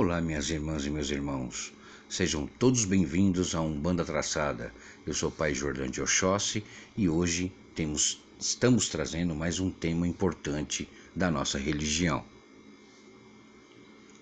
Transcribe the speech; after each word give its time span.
Olá, 0.00 0.20
minhas 0.20 0.48
irmãs 0.48 0.86
e 0.86 0.90
meus 0.90 1.10
irmãos. 1.10 1.72
Sejam 2.08 2.46
todos 2.46 2.84
bem-vindos 2.84 3.52
a 3.52 3.60
um 3.60 3.76
Banda 3.76 4.04
Traçada. 4.04 4.72
Eu 5.04 5.12
sou 5.12 5.28
o 5.28 5.32
Pai 5.32 5.52
Jordão 5.52 5.88
de 5.88 6.00
Oxóssi 6.00 6.64
e 6.96 7.08
hoje 7.08 7.52
temos, 7.74 8.24
estamos 8.38 8.88
trazendo 8.88 9.34
mais 9.34 9.58
um 9.58 9.72
tema 9.72 10.06
importante 10.06 10.88
da 11.16 11.32
nossa 11.32 11.58
religião. 11.58 12.24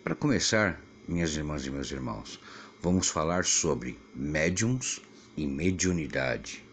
Para 0.02 0.14
começar, 0.14 0.80
minhas 1.06 1.36
irmãs 1.36 1.66
e 1.66 1.70
meus 1.70 1.90
irmãos, 1.90 2.40
vamos 2.80 3.08
falar 3.08 3.44
sobre 3.44 3.98
médiums 4.14 5.02
e 5.36 5.46
mediunidade. 5.46 6.64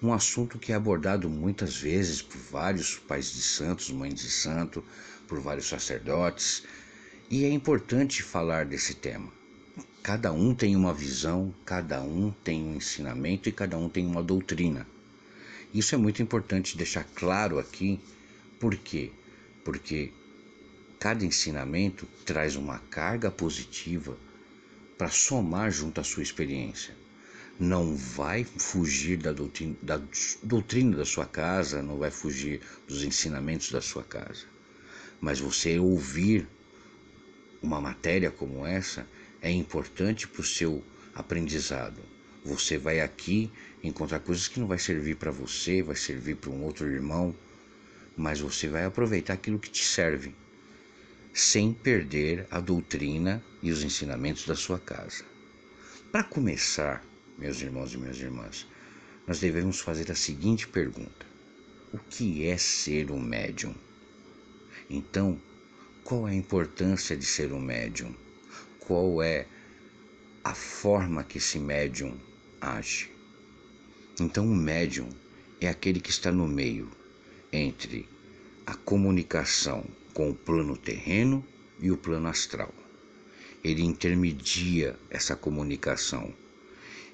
Um 0.00 0.12
assunto 0.12 0.56
que 0.56 0.70
é 0.70 0.76
abordado 0.76 1.28
muitas 1.28 1.76
vezes 1.76 2.22
por 2.22 2.38
vários 2.38 2.94
pais 2.94 3.32
de 3.32 3.42
santos, 3.42 3.90
mães 3.90 4.14
de 4.14 4.30
santo, 4.30 4.84
por 5.26 5.40
vários 5.40 5.66
sacerdotes, 5.66 6.62
e 7.30 7.44
é 7.44 7.50
importante 7.50 8.22
falar 8.22 8.66
desse 8.66 8.94
tema. 8.94 9.32
Cada 10.02 10.30
um 10.32 10.54
tem 10.54 10.76
uma 10.76 10.92
visão, 10.92 11.54
cada 11.64 12.02
um 12.02 12.30
tem 12.30 12.62
um 12.62 12.76
ensinamento 12.76 13.48
e 13.48 13.52
cada 13.52 13.78
um 13.78 13.88
tem 13.88 14.06
uma 14.06 14.22
doutrina. 14.22 14.86
Isso 15.72 15.94
é 15.94 15.98
muito 15.98 16.22
importante 16.22 16.76
deixar 16.76 17.04
claro 17.14 17.58
aqui, 17.58 17.98
por 18.60 18.76
quê? 18.76 19.10
Porque 19.64 20.12
cada 21.00 21.24
ensinamento 21.24 22.06
traz 22.24 22.56
uma 22.56 22.78
carga 22.78 23.30
positiva 23.30 24.16
para 24.98 25.08
somar 25.08 25.70
junto 25.70 26.00
à 26.00 26.04
sua 26.04 26.22
experiência. 26.22 26.94
Não 27.58 27.96
vai 27.96 28.44
fugir 28.44 29.16
da 29.16 29.32
doutrina, 29.32 29.76
da 29.80 30.00
doutrina 30.42 30.96
da 30.96 31.06
sua 31.06 31.24
casa, 31.24 31.82
não 31.82 31.96
vai 31.96 32.10
fugir 32.10 32.60
dos 32.86 33.02
ensinamentos 33.02 33.70
da 33.70 33.80
sua 33.80 34.02
casa. 34.02 34.44
Mas 35.20 35.40
você 35.40 35.78
ouvir 35.78 36.46
uma 37.64 37.80
matéria 37.80 38.30
como 38.30 38.66
essa 38.66 39.06
é 39.40 39.50
importante 39.50 40.28
para 40.28 40.42
o 40.42 40.44
seu 40.44 40.84
aprendizado. 41.14 41.98
Você 42.44 42.76
vai 42.76 43.00
aqui 43.00 43.50
encontrar 43.82 44.20
coisas 44.20 44.46
que 44.46 44.60
não 44.60 44.66
vai 44.66 44.78
servir 44.78 45.16
para 45.16 45.30
você, 45.30 45.82
vai 45.82 45.96
servir 45.96 46.36
para 46.36 46.50
um 46.50 46.62
outro 46.62 46.86
irmão, 46.86 47.34
mas 48.14 48.38
você 48.38 48.68
vai 48.68 48.84
aproveitar 48.84 49.32
aquilo 49.32 49.58
que 49.58 49.70
te 49.70 49.82
serve, 49.82 50.34
sem 51.32 51.72
perder 51.72 52.46
a 52.50 52.60
doutrina 52.60 53.42
e 53.62 53.70
os 53.70 53.82
ensinamentos 53.82 54.44
da 54.44 54.54
sua 54.54 54.78
casa. 54.78 55.24
Para 56.12 56.22
começar, 56.22 57.02
meus 57.38 57.62
irmãos 57.62 57.94
e 57.94 57.98
minhas 57.98 58.20
irmãs, 58.20 58.68
nós 59.26 59.40
devemos 59.40 59.80
fazer 59.80 60.12
a 60.12 60.14
seguinte 60.14 60.68
pergunta: 60.68 61.26
O 61.94 61.98
que 61.98 62.46
é 62.46 62.58
ser 62.58 63.10
um 63.10 63.18
médium? 63.18 63.74
Então, 64.88 65.40
qual 66.04 66.28
é 66.28 66.32
a 66.32 66.34
importância 66.34 67.16
de 67.16 67.24
ser 67.24 67.50
um 67.50 67.58
médium? 67.58 68.14
Qual 68.78 69.22
é 69.22 69.46
a 70.44 70.54
forma 70.54 71.24
que 71.24 71.38
esse 71.38 71.58
médium 71.58 72.14
age? 72.60 73.10
Então, 74.20 74.46
o 74.46 74.54
médium 74.54 75.08
é 75.62 75.66
aquele 75.66 76.00
que 76.00 76.10
está 76.10 76.30
no 76.30 76.46
meio 76.46 76.90
entre 77.50 78.06
a 78.66 78.74
comunicação 78.74 79.82
com 80.12 80.28
o 80.28 80.34
plano 80.34 80.76
terreno 80.76 81.42
e 81.80 81.90
o 81.90 81.96
plano 81.96 82.28
astral. 82.28 82.72
Ele 83.64 83.82
intermedia 83.82 84.98
essa 85.08 85.34
comunicação. 85.34 86.34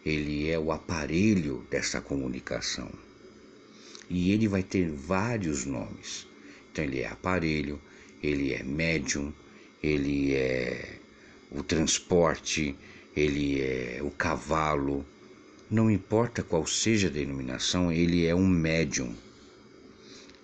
Ele 0.05 0.51
é 0.51 0.59
o 0.59 0.73
aparelho 0.73 1.65
dessa 1.71 2.01
comunicação. 2.01 2.91
E 4.09 4.33
ele 4.33 4.49
vai 4.49 4.65
ter 4.65 4.91
vários 4.91 5.65
nomes. 5.65 6.27
Então, 6.73 6.85
ele 6.85 6.99
é 6.99 7.07
aparelho, 7.07 7.81
ele 8.23 8.53
é 8.53 8.63
médium, 8.63 9.33
ele 9.83 10.35
é 10.35 10.99
o 11.51 11.63
transporte, 11.63 12.77
ele 13.17 13.61
é 13.61 14.01
o 14.03 14.11
cavalo. 14.11 15.05
Não 15.71 15.91
importa 15.91 16.43
qual 16.43 16.67
seja 16.67 17.09
a 17.09 17.11
denominação, 17.11 17.91
ele 17.91 18.27
é 18.27 18.35
um 18.35 18.47
médium. 18.47 19.15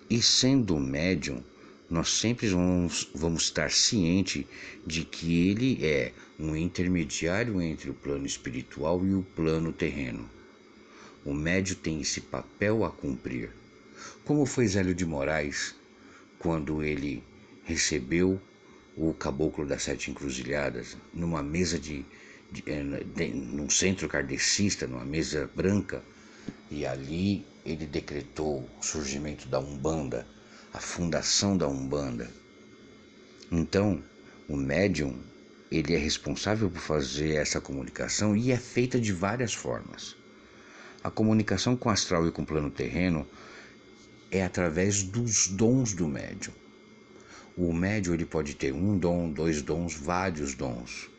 E 0.09 0.21
sendo 0.21 0.75
um 0.75 0.79
médium, 0.79 1.43
nós 1.89 2.09
sempre 2.09 2.47
vamos, 2.47 3.09
vamos 3.13 3.43
estar 3.43 3.71
cientes 3.71 4.45
de 4.85 5.03
que 5.03 5.49
ele 5.49 5.85
é 5.85 6.11
um 6.39 6.55
intermediário 6.55 7.61
entre 7.61 7.89
o 7.89 7.93
plano 7.93 8.25
espiritual 8.25 9.05
e 9.05 9.13
o 9.13 9.25
plano 9.35 9.71
terreno. 9.71 10.29
O 11.25 11.33
médium 11.33 11.75
tem 11.75 12.01
esse 12.01 12.21
papel 12.21 12.83
a 12.85 12.91
cumprir. 12.91 13.51
Como 14.23 14.45
foi 14.45 14.67
Zélio 14.67 14.95
de 14.95 15.05
Moraes 15.05 15.75
quando 16.39 16.83
ele 16.83 17.23
recebeu 17.67 18.41
o 18.95 19.13
caboclo 19.13 19.65
das 19.65 19.83
sete 19.83 20.09
encruzilhadas 20.09 20.95
numa 21.13 21.43
mesa 21.43 21.77
de, 21.77 22.05
de, 22.49 22.63
eh, 22.65 23.03
de 23.13 23.27
num 23.27 23.69
centro 23.69 24.07
kardecista, 24.07 24.87
numa 24.87 25.03
mesa 25.03 25.49
branca, 25.53 26.01
e 26.71 26.85
ali 26.85 27.45
ele 27.65 27.85
decretou 27.85 28.67
o 28.79 28.83
surgimento 28.83 29.49
da 29.49 29.59
Umbanda, 29.59 30.25
a 30.73 30.79
fundação 30.79 31.57
da 31.57 31.67
Umbanda. 31.67 32.31
Então, 33.51 34.01
o 34.47 34.55
médium, 34.55 35.19
ele 35.69 35.93
é 35.93 35.97
responsável 35.97 36.69
por 36.69 36.79
fazer 36.79 37.35
essa 37.35 37.59
comunicação 37.59 38.35
e 38.35 38.51
é 38.51 38.57
feita 38.57 38.97
de 38.97 39.11
várias 39.11 39.53
formas. 39.53 40.15
A 41.03 41.11
comunicação 41.11 41.75
com 41.75 41.89
o 41.89 41.91
astral 41.91 42.25
e 42.25 42.31
com 42.31 42.43
o 42.43 42.45
plano 42.45 42.71
terreno 42.71 43.27
é 44.31 44.43
através 44.43 45.03
dos 45.03 45.47
dons 45.49 45.93
do 45.93 46.07
médium. 46.07 46.53
O 47.57 47.73
médio 47.73 48.13
ele 48.13 48.23
pode 48.23 48.53
ter 48.53 48.71
um 48.71 48.95
dom, 48.95 49.31
dois 49.31 49.63
dons, 49.63 49.95
vários 49.95 50.53
dons. 50.53 51.09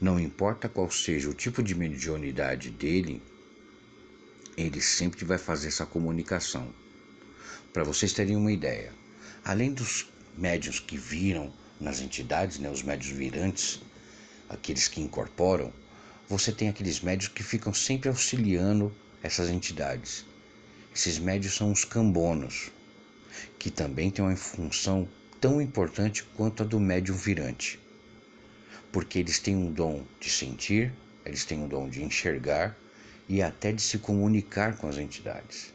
Não 0.00 0.18
importa 0.18 0.68
qual 0.68 0.90
seja 0.90 1.30
o 1.30 1.32
tipo 1.32 1.62
de 1.62 1.76
mediunidade 1.76 2.70
dele, 2.72 3.22
ele 4.56 4.80
sempre 4.80 5.24
vai 5.24 5.38
fazer 5.38 5.68
essa 5.68 5.86
comunicação. 5.86 6.74
Para 7.72 7.84
vocês 7.84 8.12
terem 8.12 8.34
uma 8.34 8.50
ideia, 8.50 8.92
além 9.44 9.72
dos 9.72 10.10
médios 10.36 10.80
que 10.80 10.96
viram 10.96 11.52
nas 11.80 12.00
entidades, 12.00 12.58
né, 12.58 12.68
os 12.68 12.82
médios 12.82 13.16
virantes, 13.16 13.80
aqueles 14.48 14.88
que 14.88 15.00
incorporam, 15.00 15.72
você 16.28 16.50
tem 16.50 16.68
aqueles 16.68 17.00
médios 17.00 17.28
que 17.28 17.44
ficam 17.44 17.72
sempre 17.72 18.08
auxiliando 18.08 18.92
essas 19.22 19.48
entidades. 19.48 20.26
Esses 20.92 21.16
médios 21.16 21.54
são 21.54 21.70
os 21.70 21.84
cambonos, 21.84 22.72
que 23.56 23.70
também 23.70 24.10
têm 24.10 24.24
uma 24.24 24.34
função 24.34 25.08
tão 25.44 25.60
importante 25.60 26.24
quanto 26.34 26.62
a 26.62 26.66
do 26.66 26.80
médium 26.80 27.14
virante, 27.14 27.78
porque 28.90 29.18
eles 29.18 29.38
têm 29.38 29.54
um 29.54 29.70
dom 29.70 30.02
de 30.18 30.30
sentir, 30.30 30.90
eles 31.22 31.44
têm 31.44 31.58
um 31.58 31.68
dom 31.68 31.86
de 31.86 32.02
enxergar 32.02 32.74
e 33.28 33.42
até 33.42 33.70
de 33.70 33.82
se 33.82 33.98
comunicar 33.98 34.78
com 34.78 34.88
as 34.88 34.96
entidades. 34.96 35.70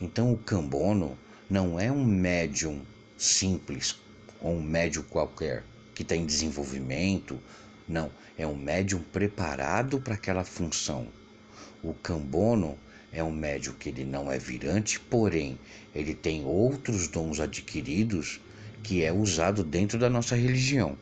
Então 0.00 0.32
o 0.32 0.38
cambono 0.38 1.18
não 1.50 1.80
é 1.80 1.90
um 1.90 2.04
médium 2.04 2.80
simples 3.18 3.98
ou 4.40 4.52
um 4.52 4.62
médium 4.62 5.02
qualquer 5.02 5.64
que 5.92 6.02
está 6.02 6.14
em 6.14 6.24
desenvolvimento, 6.24 7.40
não, 7.88 8.08
é 8.38 8.46
um 8.46 8.54
médium 8.54 9.02
preparado 9.02 10.00
para 10.00 10.14
aquela 10.14 10.44
função. 10.44 11.08
O 11.82 11.92
cambono 11.92 12.78
é 13.12 13.20
um 13.20 13.32
médium 13.32 13.74
que 13.74 13.88
ele 13.88 14.04
não 14.04 14.30
é 14.30 14.38
virante, 14.38 15.00
porém 15.00 15.58
ele 15.92 16.14
tem 16.14 16.44
outros 16.44 17.08
dons 17.08 17.40
adquiridos 17.40 18.40
que 18.82 19.04
é 19.04 19.12
usado 19.12 19.62
dentro 19.62 19.98
da 19.98 20.08
nossa 20.08 20.34
religião. 20.34 20.96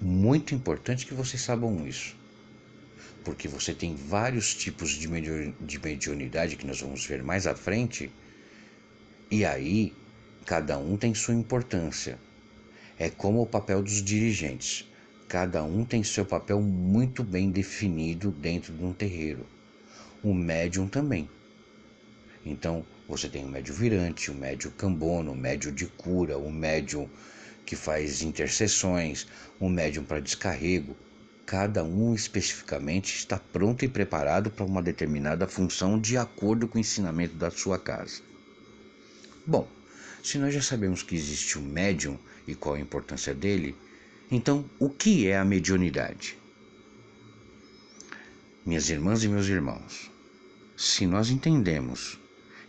Muito 0.00 0.54
importante 0.54 1.06
que 1.06 1.14
vocês 1.14 1.42
saibam 1.42 1.86
isso, 1.86 2.16
porque 3.24 3.46
você 3.46 3.72
tem 3.72 3.94
vários 3.94 4.54
tipos 4.54 4.90
de, 4.90 5.08
de 5.60 5.78
mediunidade 5.78 6.56
que 6.56 6.66
nós 6.66 6.80
vamos 6.80 7.06
ver 7.06 7.22
mais 7.22 7.46
à 7.46 7.54
frente, 7.54 8.10
e 9.30 9.44
aí 9.44 9.92
cada 10.44 10.78
um 10.78 10.96
tem 10.96 11.14
sua 11.14 11.34
importância. 11.34 12.18
É 12.98 13.08
como 13.08 13.40
o 13.42 13.46
papel 13.46 13.82
dos 13.82 14.02
dirigentes. 14.02 14.88
Cada 15.28 15.64
um 15.64 15.84
tem 15.84 16.04
seu 16.04 16.26
papel 16.26 16.60
muito 16.60 17.24
bem 17.24 17.50
definido 17.50 18.30
dentro 18.30 18.72
de 18.72 18.84
um 18.84 18.92
terreiro. 18.92 19.46
O 20.22 20.34
médium 20.34 20.86
também. 20.86 21.28
Então, 22.44 22.84
você 23.08 23.28
tem 23.28 23.44
o 23.44 23.48
médio 23.48 23.74
virante, 23.74 24.30
o 24.30 24.34
médio 24.34 24.70
cambono, 24.72 25.32
o 25.32 25.36
médio 25.36 25.70
de 25.70 25.86
cura, 25.86 26.36
o 26.36 26.50
médium 26.50 27.08
que 27.64 27.76
faz 27.76 28.22
intercessões, 28.22 29.26
o 29.60 29.68
médium 29.68 30.04
para 30.04 30.20
descarrego. 30.20 30.96
Cada 31.46 31.84
um 31.84 32.14
especificamente 32.14 33.14
está 33.14 33.38
pronto 33.38 33.84
e 33.84 33.88
preparado 33.88 34.50
para 34.50 34.64
uma 34.64 34.82
determinada 34.82 35.46
função 35.46 36.00
de 36.00 36.16
acordo 36.16 36.66
com 36.66 36.78
o 36.78 36.80
ensinamento 36.80 37.34
da 37.34 37.50
sua 37.50 37.78
casa. 37.78 38.22
Bom, 39.46 39.68
se 40.22 40.38
nós 40.38 40.54
já 40.54 40.62
sabemos 40.62 41.02
que 41.02 41.14
existe 41.16 41.58
o 41.58 41.62
médium 41.62 42.18
e 42.46 42.54
qual 42.54 42.76
a 42.76 42.80
importância 42.80 43.34
dele, 43.34 43.76
então 44.30 44.64
o 44.78 44.88
que 44.88 45.26
é 45.26 45.36
a 45.36 45.44
mediunidade? 45.44 46.38
Minhas 48.64 48.88
irmãs 48.88 49.24
e 49.24 49.28
meus 49.28 49.48
irmãos, 49.48 50.10
se 50.76 51.06
nós 51.06 51.30
entendemos 51.30 52.21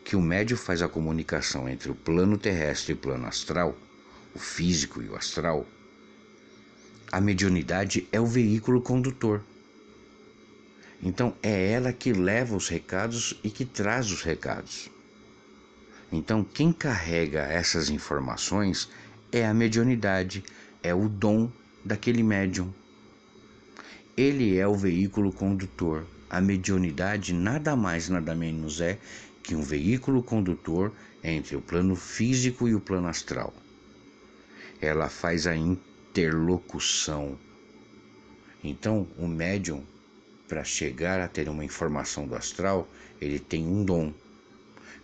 que 0.04 0.16
o 0.16 0.22
médio 0.22 0.58
faz 0.58 0.82
a 0.82 0.90
comunicação 0.90 1.68
entre 1.68 1.90
o 1.90 1.96
plano 1.96 2.38
terrestre 2.38 2.92
e 2.92 2.96
o 2.96 2.98
plano 2.98 3.26
astral, 3.26 3.78
o 4.36 4.40
físico 4.40 5.02
e 5.02 5.08
o 5.08 5.16
astral, 5.16 5.66
a 7.12 7.22
mediunidade 7.22 8.08
é 8.12 8.20
o 8.20 8.26
veículo 8.26 8.82
condutor. 8.82 9.42
Então 11.02 11.36
é 11.44 11.72
ela 11.72 11.94
que 11.94 12.12
leva 12.12 12.56
os 12.56 12.68
recados 12.68 13.40
e 13.44 13.50
que 13.50 13.66
traz 13.66 14.10
os 14.12 14.24
recados. 14.24 14.90
Então 16.12 16.44
quem 16.44 16.74
carrega 16.74 17.42
essas 17.42 17.90
informações 17.90 18.90
é 19.32 19.46
a 19.46 19.54
mediunidade, 19.54 20.44
é 20.82 20.94
o 20.94 21.08
dom 21.08 21.52
daquele 21.86 22.24
médium. 22.24 22.74
Ele 24.18 24.58
é 24.58 24.68
o 24.68 24.76
veículo 24.76 25.32
condutor. 25.32 26.06
A 26.30 26.42
mediunidade 26.42 27.34
nada 27.34 27.76
mais, 27.76 28.10
nada 28.10 28.34
menos 28.34 28.82
é 28.82 28.98
que 29.44 29.54
um 29.54 29.62
veículo 29.62 30.24
condutor 30.24 30.94
entre 31.24 31.56
o 31.56 31.62
plano 31.62 31.96
físico 31.96 32.68
e 32.68 32.74
o 32.74 32.80
plano 32.80 33.08
astral. 33.08 33.54
Ela 34.82 35.10
faz 35.10 35.46
a 35.46 35.56
interlocução. 35.56 37.38
Então, 38.64 39.06
o 39.18 39.28
médium 39.28 39.84
para 40.48 40.64
chegar 40.64 41.20
a 41.20 41.28
ter 41.28 41.50
uma 41.50 41.66
informação 41.66 42.28
do 42.28 42.36
astral, 42.36 42.88
ele 43.20 43.40
tem 43.40 43.66
um 43.66 43.84
dom. 43.84 44.14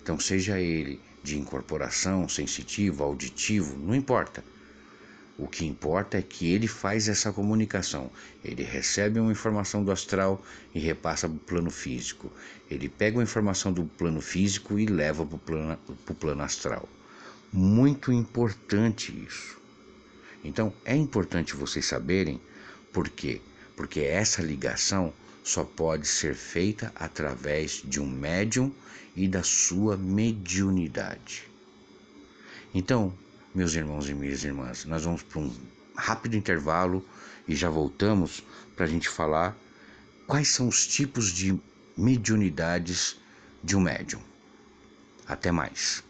Então, 0.01 0.19
seja 0.19 0.59
ele 0.59 1.01
de 1.23 1.37
incorporação, 1.37 2.29
sensitivo, 2.29 3.03
auditivo, 3.03 3.77
não 3.77 3.95
importa. 3.95 4.43
O 5.39 5.47
que 5.47 5.65
importa 5.65 6.17
é 6.17 6.21
que 6.21 6.51
ele 6.51 6.67
faz 6.67 7.07
essa 7.07 7.31
comunicação. 7.31 8.11
Ele 8.43 8.61
recebe 8.61 9.21
uma 9.21 9.31
informação 9.31 9.81
do 9.81 9.89
astral 9.89 10.43
e 10.75 10.79
repassa 10.79 11.29
para 11.29 11.37
o 11.37 11.39
plano 11.39 11.71
físico. 11.71 12.29
Ele 12.69 12.89
pega 12.89 13.17
uma 13.17 13.23
informação 13.23 13.71
do 13.71 13.85
plano 13.85 14.19
físico 14.19 14.77
e 14.77 14.85
leva 14.85 15.25
para 15.25 15.35
o 15.35 15.39
plano, 15.39 15.79
plano 16.19 16.43
astral. 16.43 16.89
Muito 17.53 18.11
importante 18.11 19.17
isso. 19.25 19.57
Então 20.43 20.73
é 20.83 20.93
importante 20.93 21.55
vocês 21.55 21.85
saberem 21.85 22.41
por 22.91 23.07
quê? 23.07 23.39
Porque 23.77 24.01
essa 24.01 24.41
ligação 24.41 25.13
só 25.41 25.63
pode 25.63 26.05
ser 26.05 26.35
feita 26.35 26.91
através 26.95 27.81
de 27.85 28.01
um 28.01 28.07
médium 28.07 28.73
e 29.15 29.25
da 29.25 29.41
sua 29.41 29.95
mediunidade. 29.95 31.47
Então, 32.73 33.13
meus 33.53 33.73
irmãos 33.73 34.09
e 34.09 34.13
minhas 34.13 34.43
irmãs, 34.43 34.85
nós 34.85 35.03
vamos 35.03 35.23
para 35.23 35.39
um 35.39 35.53
rápido 35.95 36.35
intervalo 36.35 37.05
e 37.47 37.55
já 37.55 37.69
voltamos 37.69 38.43
para 38.75 38.85
a 38.85 38.87
gente 38.87 39.09
falar 39.09 39.55
quais 40.27 40.49
são 40.49 40.67
os 40.67 40.87
tipos 40.87 41.31
de 41.31 41.59
mediunidades 41.97 43.17
de 43.63 43.75
um 43.75 43.81
médium. 43.81 44.21
Até 45.27 45.51
mais. 45.51 46.03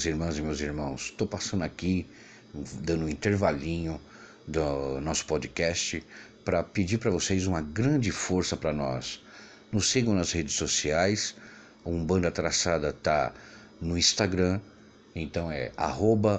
Minhas 0.00 0.06
irmãs 0.06 0.38
e 0.38 0.42
meus 0.42 0.60
irmãos. 0.60 1.02
Estou 1.06 1.26
passando 1.26 1.62
aqui, 1.62 2.06
dando 2.54 3.04
um 3.04 3.08
intervalinho 3.08 4.00
do 4.46 5.00
nosso 5.00 5.26
podcast 5.26 6.02
para 6.44 6.62
pedir 6.62 6.98
para 6.98 7.10
vocês 7.10 7.46
uma 7.46 7.60
grande 7.60 8.10
força 8.10 8.56
para 8.56 8.72
nós. 8.72 9.22
Nos 9.70 9.90
sigam 9.90 10.14
nas 10.14 10.32
redes 10.32 10.54
sociais. 10.54 11.34
Umbanda 11.84 12.30
Traçada 12.30 12.92
tá 12.92 13.32
no 13.80 13.98
Instagram, 13.98 14.60
então 15.14 15.50
é 15.50 15.72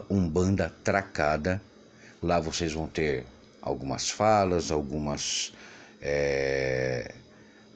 Umbanda 0.09 0.73
Tracada. 0.83 1.61
Lá 2.21 2.39
vocês 2.39 2.73
vão 2.73 2.87
ter 2.87 3.25
algumas 3.61 4.09
falas, 4.09 4.71
algumas 4.71 5.53
é, 6.01 7.13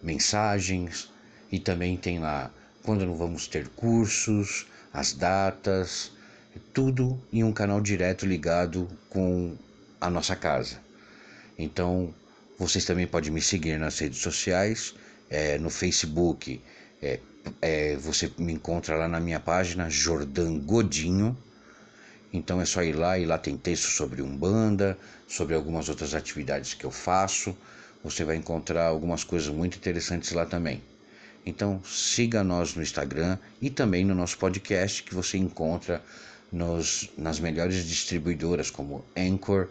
mensagens 0.01 1.11
e 1.51 1.59
também 1.59 1.97
tem 1.97 2.19
lá 2.19 2.51
quando 2.83 3.05
não 3.05 3.15
vamos 3.15 3.47
ter 3.47 3.67
cursos, 3.69 4.67
as 4.95 5.11
datas, 5.11 6.11
tudo 6.73 7.21
em 7.31 7.43
um 7.43 7.51
canal 7.51 7.81
direto 7.81 8.25
ligado 8.25 8.87
com 9.09 9.57
a 9.99 10.09
nossa 10.09 10.35
casa. 10.35 10.79
Então, 11.59 12.13
vocês 12.57 12.85
também 12.85 13.05
podem 13.05 13.29
me 13.29 13.41
seguir 13.41 13.77
nas 13.77 13.99
redes 13.99 14.19
sociais, 14.19 14.95
é, 15.29 15.57
no 15.57 15.69
Facebook, 15.69 16.61
é, 17.01 17.19
é, 17.61 17.95
você 17.97 18.31
me 18.37 18.53
encontra 18.53 18.95
lá 18.95 19.07
na 19.07 19.19
minha 19.19 19.39
página 19.39 19.89
Jordan 19.89 20.59
Godinho. 20.59 21.37
Então 22.31 22.61
é 22.61 22.65
só 22.65 22.81
ir 22.81 22.93
lá 22.93 23.19
e 23.19 23.25
lá 23.25 23.37
tem 23.37 23.57
texto 23.57 23.89
sobre 23.89 24.21
Umbanda, 24.21 24.97
sobre 25.27 25.55
algumas 25.55 25.89
outras 25.89 26.13
atividades 26.13 26.73
que 26.73 26.85
eu 26.85 26.91
faço. 26.91 27.55
Você 28.03 28.23
vai 28.23 28.35
encontrar 28.37 28.85
algumas 28.85 29.23
coisas 29.23 29.49
muito 29.49 29.77
interessantes 29.77 30.31
lá 30.31 30.45
também. 30.45 30.81
Então 31.45 31.81
siga 31.83 32.43
nós 32.43 32.73
no 32.73 32.81
Instagram 32.81 33.37
e 33.61 33.69
também 33.69 34.03
no 34.03 34.15
nosso 34.15 34.37
podcast 34.37 35.03
que 35.03 35.13
você 35.13 35.37
encontra 35.37 36.01
nos, 36.51 37.09
nas 37.17 37.39
melhores 37.39 37.85
distribuidoras 37.85 38.71
como 38.71 39.05
Anchor, 39.15 39.67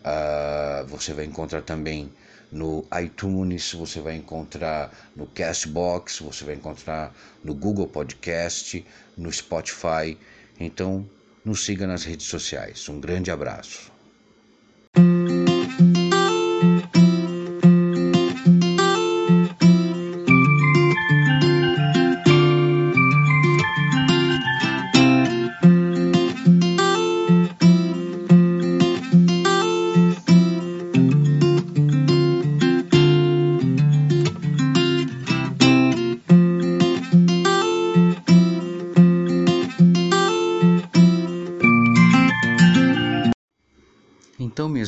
uh, 0.00 0.86
você 0.86 1.12
vai 1.12 1.24
encontrar 1.24 1.62
também 1.62 2.12
no 2.52 2.84
iTunes, 3.02 3.72
você 3.72 4.00
vai 4.00 4.16
encontrar 4.16 4.92
no 5.16 5.26
Castbox, 5.26 6.20
você 6.20 6.44
vai 6.44 6.54
encontrar 6.54 7.14
no 7.42 7.54
Google 7.54 7.88
Podcast, 7.88 8.84
no 9.16 9.32
Spotify. 9.32 10.16
Então 10.60 11.08
nos 11.44 11.64
siga 11.64 11.86
nas 11.86 12.04
redes 12.04 12.26
sociais. 12.26 12.88
Um 12.88 13.00
grande 13.00 13.30
abraço. 13.30 13.93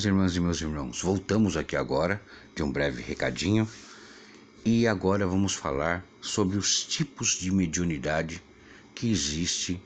Irmãs 0.07 0.37
e 0.37 0.41
meus 0.41 0.61
irmãos, 0.61 1.03
voltamos 1.03 1.57
aqui 1.57 1.75
agora 1.75 2.23
de 2.55 2.63
um 2.63 2.71
breve 2.71 3.03
recadinho 3.03 3.69
e 4.65 4.87
agora 4.87 5.27
vamos 5.27 5.53
falar 5.55 6.07
sobre 6.21 6.57
os 6.57 6.85
tipos 6.85 7.31
de 7.31 7.51
mediunidade 7.51 8.41
que 8.95 9.11
existe 9.11 9.83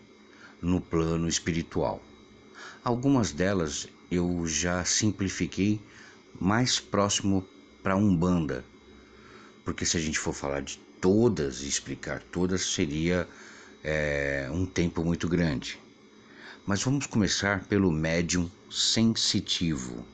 no 0.60 0.78
plano 0.78 1.26
espiritual. 1.26 2.02
Algumas 2.84 3.32
delas 3.32 3.88
eu 4.10 4.46
já 4.46 4.84
simplifiquei 4.84 5.80
mais 6.38 6.78
próximo 6.78 7.46
para 7.82 7.96
Umbanda, 7.96 8.62
porque 9.64 9.86
se 9.86 9.96
a 9.96 10.00
gente 10.00 10.18
for 10.18 10.34
falar 10.34 10.60
de 10.60 10.78
todas 11.00 11.62
e 11.62 11.68
explicar 11.68 12.22
todas 12.22 12.60
seria 12.60 13.26
é, 13.82 14.50
um 14.52 14.66
tempo 14.66 15.02
muito 15.02 15.26
grande. 15.26 15.78
Mas 16.66 16.82
vamos 16.82 17.06
começar 17.06 17.64
pelo 17.64 17.90
médium 17.90 18.48
sensitivo. 18.70 20.04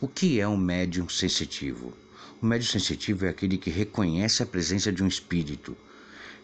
O 0.00 0.08
que 0.08 0.40
é 0.40 0.48
um 0.48 0.56
médium 0.56 1.08
sensitivo? 1.10 1.92
O 2.40 2.46
médium 2.46 2.68
sensitivo 2.68 3.26
é 3.26 3.28
aquele 3.28 3.58
que 3.58 3.70
reconhece 3.70 4.42
a 4.42 4.46
presença 4.46 4.90
de 4.90 5.04
um 5.04 5.06
espírito, 5.06 5.76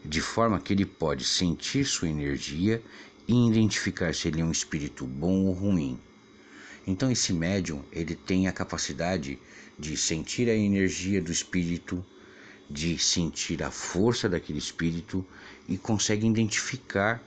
de 0.05 0.21
forma 0.21 0.61
que 0.61 0.75
ele 0.75 0.85
pode 0.85 1.25
sentir 1.25 1.87
sua 1.87 2.09
energia 2.09 2.83
e 3.27 3.49
identificar 3.49 4.15
se 4.15 4.29
ele 4.29 4.43
é 4.43 4.45
um 4.45 4.53
espírito 4.53 5.07
bom 5.07 5.47
ou 5.47 5.53
ruim. 5.53 5.99
Então 6.87 7.11
esse 7.11 7.33
médium, 7.33 7.83
ele 7.91 8.15
tem 8.15 8.47
a 8.47 8.53
capacidade 8.53 9.39
de 9.79 9.97
sentir 9.97 10.51
a 10.51 10.55
energia 10.55 11.21
do 11.21 11.33
espírito, 11.33 12.05
de 12.69 12.99
sentir 12.99 13.63
a 13.63 13.71
força 13.71 14.29
daquele 14.29 14.59
espírito 14.59 15.27
e 15.67 15.79
consegue 15.79 16.27
identificar 16.27 17.23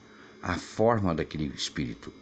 a 0.48 0.60
forma 0.60 1.16
daquele 1.16 1.52
espírito. 1.56 2.14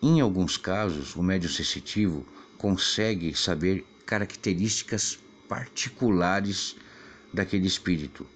Em 0.00 0.22
alguns 0.22 0.56
casos, 0.56 1.14
o 1.14 1.22
médium 1.22 1.50
sensitivo 1.50 2.26
consegue 2.56 3.34
saber 3.34 3.84
características 4.06 5.18
particulares 5.46 6.74
daquele 7.30 7.66
espírito 7.66 8.26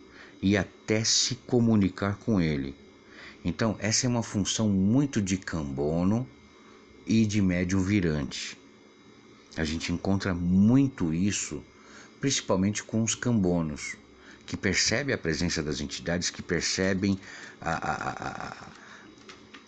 e 0.42 0.54
até 0.54 1.02
se 1.02 1.36
comunicar 1.46 2.18
com 2.18 2.42
ele. 2.42 2.74
Então, 3.42 3.74
essa 3.78 4.04
é 4.04 4.08
uma 4.10 4.22
função 4.22 4.68
muito 4.68 5.22
de 5.22 5.38
cambono 5.38 6.28
e 7.06 7.24
de 7.24 7.40
médium 7.40 7.80
virante. 7.80 8.58
A 9.56 9.64
gente 9.64 9.90
encontra 9.92 10.34
muito 10.34 11.14
isso, 11.14 11.64
principalmente 12.20 12.84
com 12.84 13.02
os 13.02 13.14
cambonos, 13.14 13.96
que 14.48 14.56
percebem 14.56 15.14
a 15.14 15.18
presença 15.18 15.62
das 15.62 15.78
entidades, 15.78 16.30
que 16.30 16.40
percebem 16.40 17.20
a, 17.60 17.70
a, 17.70 17.94
a, 18.28 18.68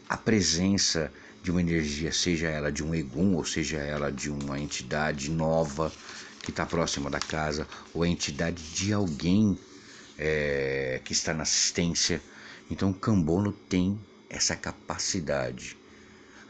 a 0.08 0.16
presença 0.16 1.12
de 1.42 1.50
uma 1.50 1.60
energia, 1.60 2.10
seja 2.10 2.48
ela 2.48 2.72
de 2.72 2.82
um 2.82 2.94
egum, 2.94 3.34
ou 3.34 3.44
seja 3.44 3.76
ela 3.76 4.10
de 4.10 4.30
uma 4.30 4.58
entidade 4.58 5.30
nova 5.30 5.92
que 6.42 6.50
está 6.50 6.64
próxima 6.64 7.10
da 7.10 7.20
casa, 7.20 7.68
ou 7.92 8.02
a 8.02 8.08
entidade 8.08 8.62
de 8.72 8.90
alguém 8.90 9.58
é, 10.18 10.98
que 11.04 11.12
está 11.12 11.34
na 11.34 11.42
assistência. 11.42 12.18
Então 12.70 12.90
o 12.90 12.94
cambono 12.94 13.52
tem 13.52 14.00
essa 14.30 14.56
capacidade. 14.56 15.76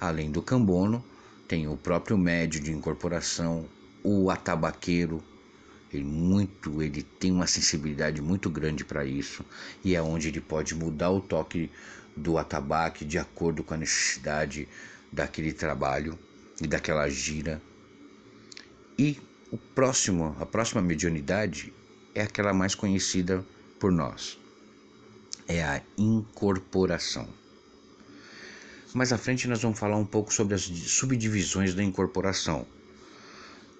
Além 0.01 0.31
do 0.31 0.41
cambono, 0.41 1.05
tem 1.49 1.67
o 1.67 1.77
próprio 1.77 2.17
médio 2.17 2.61
de 2.61 2.71
incorporação, 2.71 3.69
o 4.05 4.31
atabaqueiro, 4.31 5.21
ele 5.93 6.05
muito, 6.05 6.83
ele 6.83 7.03
tem 7.03 7.33
uma 7.33 7.47
sensibilidade 7.47 8.23
muito 8.23 8.49
grande 8.49 8.85
para 8.85 9.05
isso 9.05 9.45
e 9.85 9.95
é 9.95 10.03
onde 10.03 10.29
ele 10.29 10.41
pode 10.41 10.75
mudar 10.75 11.11
o 11.11 11.21
toque 11.21 11.71
do 12.17 12.39
atabaque 12.39 13.05
de 13.05 13.19
acordo 13.19 13.65
com 13.65 13.75
a 13.75 13.77
necessidade 13.77 14.69
daquele 15.13 15.53
trabalho 15.53 16.19
e 16.61 16.67
daquela 16.67 17.09
gira. 17.09 17.61
E 18.99 19.19
o 19.51 19.57
próximo, 19.57 20.37
a 20.39 20.47
próxima 20.47 20.81
mediunidade 20.81 21.73
é 22.15 22.23
aquela 22.23 22.53
mais 22.53 22.75
conhecida 22.75 23.45
por 23.79 23.91
nós. 23.91 24.39
É 25.49 25.65
a 25.65 25.83
incorporação. 25.99 27.29
Mais 28.95 29.13
à 29.13 29.19
frente 29.19 29.49
nós 29.49 29.63
vamos 29.63 29.79
falar 29.79 29.97
um 29.97 30.05
pouco 30.05 30.33
sobre 30.33 30.55
as 30.55 30.63
subdivisões 30.63 31.75
da 31.75 31.83
incorporação. 31.83 32.67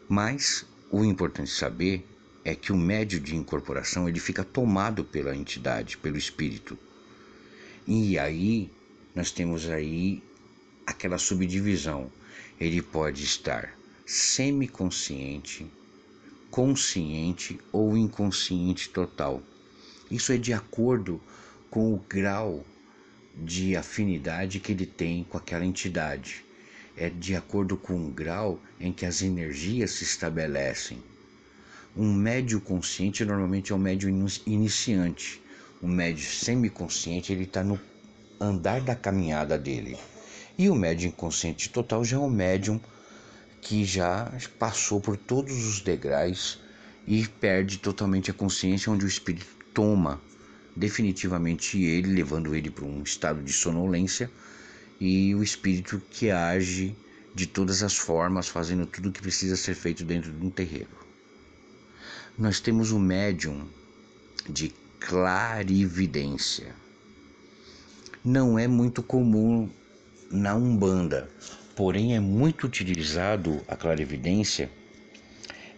Mas 0.09 0.65
o 0.91 1.05
importante 1.05 1.51
saber 1.51 2.05
é 2.45 2.55
que 2.55 2.73
o 2.73 2.77
médio 2.77 3.21
de 3.21 3.37
incorporação 3.37 4.09
ele 4.09 4.19
fica 4.19 4.43
tomado 4.43 5.05
pela 5.05 5.37
entidade, 5.37 5.97
pelo 5.97 6.17
espírito. 6.17 6.77
E 7.87 8.19
aí 8.19 8.71
nós 9.15 9.31
temos 9.31 9.69
aí 9.69 10.23
aquela 10.87 11.17
subdivisão. 11.17 12.11
Ele 12.59 12.83
pode 12.83 13.23
estar 13.23 13.73
semiconsciente, 14.05 15.71
consciente 16.51 17.61
ou 17.71 17.97
inconsciente 17.97 18.89
total. 18.89 19.43
Isso 20.11 20.33
é 20.33 20.37
de 20.37 20.53
acordo 20.53 21.21
com 21.71 21.95
o 21.95 21.99
grau 22.09 22.65
de 23.37 23.77
afinidade 23.77 24.59
que 24.59 24.73
ele 24.73 24.87
tem 24.87 25.23
com 25.23 25.39
aquela 25.39 25.65
entidade. 25.65 26.45
É 26.97 27.09
de 27.09 27.35
acordo 27.35 27.77
com 27.77 28.07
o 28.07 28.11
grau 28.11 28.61
em 28.79 28.93
que 28.93 29.07
as 29.07 29.23
energias 29.23 29.93
se 29.93 30.05
estabelecem. 30.05 31.03
Um 31.97 32.13
médio 32.13 32.61
consciente 32.61 33.25
normalmente 33.25 33.73
é 33.73 33.75
um 33.75 33.79
médio 33.79 34.09
iniciante. 34.47 35.43
Um 35.83 35.89
médio 35.89 36.25
semiconsciente 36.25 37.33
ele 37.33 37.45
está 37.45 37.65
no 37.65 37.81
andar 38.41 38.81
da 38.81 38.95
caminhada 38.95 39.59
dele. 39.59 39.97
E 40.57 40.69
o 40.69 40.75
médium 40.75 41.09
inconsciente 41.09 41.71
total 41.71 42.05
já 42.05 42.17
é 42.17 42.21
um 42.21 42.31
médium 42.31 42.81
que 43.61 43.85
já 43.85 44.33
passou 44.59 45.01
por 45.01 45.17
todos 45.17 45.67
os 45.67 45.81
degraus 45.81 46.59
e 47.07 47.27
perde 47.27 47.79
totalmente 47.79 48.31
a 48.31 48.35
consciência, 48.35 48.93
onde 48.93 49.05
o 49.05 49.09
espírito 49.09 49.47
toma 49.73 50.21
definitivamente 50.75 51.83
ele, 51.83 52.13
levando 52.13 52.55
ele 52.55 52.71
para 52.71 52.85
um 52.85 53.03
estado 53.03 53.43
de 53.43 53.53
sonolência, 53.53 54.31
e 55.01 55.35
o 55.35 55.43
espírito 55.43 56.01
que 56.11 56.31
age 56.31 56.95
de 57.35 57.47
todas 57.47 57.83
as 57.83 57.97
formas, 57.97 58.49
fazendo 58.49 58.87
tudo 58.87 59.09
o 59.09 59.13
que 59.13 59.23
precisa 59.23 59.57
ser 59.57 59.75
feito 59.75 60.05
dentro 60.05 60.31
de 60.31 60.45
um 60.45 60.51
terreiro. 60.51 60.91
Nós 62.37 62.61
temos 62.61 62.93
o 62.93 62.99
médium 62.99 63.67
de 64.49 64.73
clarividência. 64.99 66.75
Não 68.25 68.59
é 68.59 68.69
muito 68.69 69.03
comum 69.03 69.71
na 70.31 70.55
Umbanda, 70.55 71.31
porém 71.75 72.15
é 72.15 72.21
muito 72.21 72.67
utilizado 72.67 73.63
a 73.67 73.75
clarividência 73.77 74.71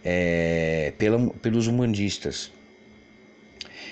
é, 0.03 0.93
pela, 0.97 1.29
pelos 1.35 1.67
umbandistas. 1.67 2.51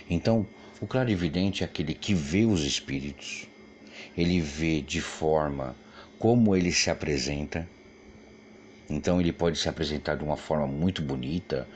Então, 0.10 0.46
o 0.82 0.88
clarividente 0.88 1.64
é 1.64 1.66
aquele 1.66 1.94
que 1.94 2.14
vê 2.14 2.46
os 2.46 2.64
espíritos, 2.64 3.48
ele 4.18 4.40
vê 4.42 4.82
de 4.82 5.02
forma 5.02 5.76
como 6.20 6.56
ele 6.56 6.72
se 6.72 6.90
apresenta. 6.90 7.68
Então, 8.90 9.20
ele 9.20 9.32
pode 9.32 9.58
se 9.58 9.70
apresentar 9.70 10.16
de 10.16 10.24
uma 10.24 10.38
forma 10.38 10.68
muito 10.68 11.02
bonita, 11.02 11.68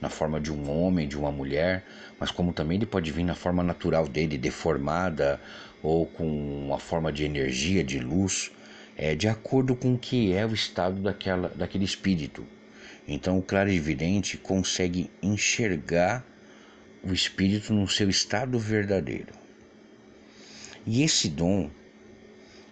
na 0.00 0.08
forma 0.08 0.40
de 0.40 0.52
um 0.52 0.68
homem, 0.68 1.06
de 1.06 1.16
uma 1.16 1.30
mulher, 1.30 1.84
mas 2.18 2.32
como 2.32 2.52
também 2.52 2.76
ele 2.76 2.86
pode 2.86 3.12
vir 3.12 3.22
na 3.22 3.36
forma 3.36 3.62
natural 3.62 4.08
dele, 4.08 4.36
deformada 4.36 5.40
ou 5.80 6.06
com 6.06 6.26
uma 6.26 6.78
forma 6.78 7.12
de 7.12 7.24
energia, 7.24 7.84
de 7.84 8.00
luz, 8.00 8.50
é, 8.96 9.14
de 9.14 9.28
acordo 9.28 9.76
com 9.76 9.94
o 9.94 9.98
que 9.98 10.32
é 10.32 10.44
o 10.44 10.52
estado 10.52 11.00
daquela, 11.00 11.48
daquele 11.50 11.84
espírito. 11.84 12.44
Então 13.06 13.38
o 13.38 13.42
clarividente 13.42 14.36
consegue 14.36 15.08
enxergar 15.22 16.24
o 17.02 17.12
espírito 17.12 17.72
no 17.72 17.86
seu 17.88 18.10
estado 18.10 18.58
verdadeiro. 18.58 19.32
E 20.86 21.02
esse 21.02 21.28
dom, 21.28 21.70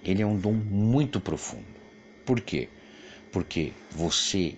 ele 0.05 0.23
é 0.23 0.27
um 0.27 0.39
dom 0.39 0.53
muito 0.53 1.21
profundo. 1.21 1.65
Por 2.25 2.41
quê? 2.41 2.69
Porque 3.33 3.73
você, 3.91 4.55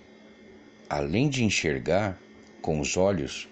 além 0.89 1.29
de 1.29 1.45
enxergar, 1.45 2.19
com 2.61 2.81
os 2.81 2.97
olhos, 2.97 3.49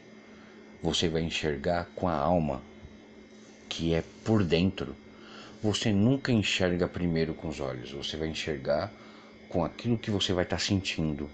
você 0.81 1.09
vai 1.09 1.23
enxergar 1.23 1.87
com 1.97 2.09
a 2.09 2.15
alma, 2.15 2.63
que 3.69 3.93
é 3.93 4.05
por 4.25 4.45
dentro. 4.45 4.95
Você 5.63 5.93
nunca 5.93 6.33
enxerga 6.33 6.89
primeiro 6.89 7.35
com 7.35 7.49
os 7.49 7.61
olhos, 7.61 7.91
você 7.91 8.17
vai 8.17 8.29
enxergar 8.29 8.91
com 9.49 9.65
aquilo 9.65 9.99
que 9.99 10.11
você 10.11 10.33
vai 10.33 10.45
estar 10.45 10.61
sentindo. 10.61 11.29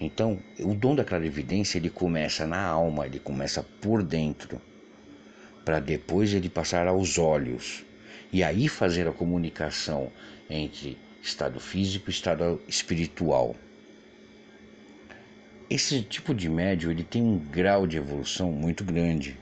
Então, 0.00 0.38
o 0.58 0.74
dom 0.74 0.94
da 0.94 1.04
clarividência 1.04 1.78
ele 1.78 1.88
começa 1.88 2.46
na 2.46 2.62
alma, 2.62 3.06
ele 3.06 3.20
começa 3.20 3.62
por 3.80 4.02
dentro, 4.02 4.60
para 5.64 5.78
depois 5.78 6.34
ele 6.34 6.48
passar 6.48 6.88
aos 6.88 7.16
olhos 7.16 7.84
e 8.34 8.42
aí 8.42 8.68
fazer 8.68 9.06
a 9.06 9.12
comunicação 9.12 10.10
entre 10.50 10.98
estado 11.22 11.60
físico 11.60 12.10
e 12.10 12.12
estado 12.12 12.60
espiritual. 12.66 13.54
Esse 15.70 16.02
tipo 16.02 16.34
de 16.34 16.48
médio 16.48 16.90
ele 16.90 17.04
tem 17.04 17.22
um 17.22 17.38
grau 17.38 17.86
de 17.86 17.96
evolução 17.96 18.50
muito 18.50 18.82
grande, 18.82 19.38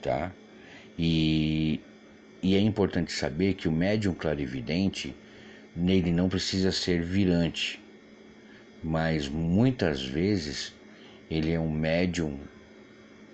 tá? 0.00 0.32
E, 0.98 1.78
e 2.42 2.56
é 2.56 2.58
importante 2.58 3.12
saber 3.12 3.52
que 3.52 3.68
o 3.68 3.72
médium 3.72 4.14
clarividente 4.14 5.14
nele 5.76 6.10
não 6.10 6.30
precisa 6.30 6.72
ser 6.72 7.02
virante, 7.02 7.78
mas 8.82 9.28
muitas 9.28 10.02
vezes 10.02 10.72
ele 11.30 11.52
é 11.52 11.60
um 11.60 11.70
médium 11.70 12.40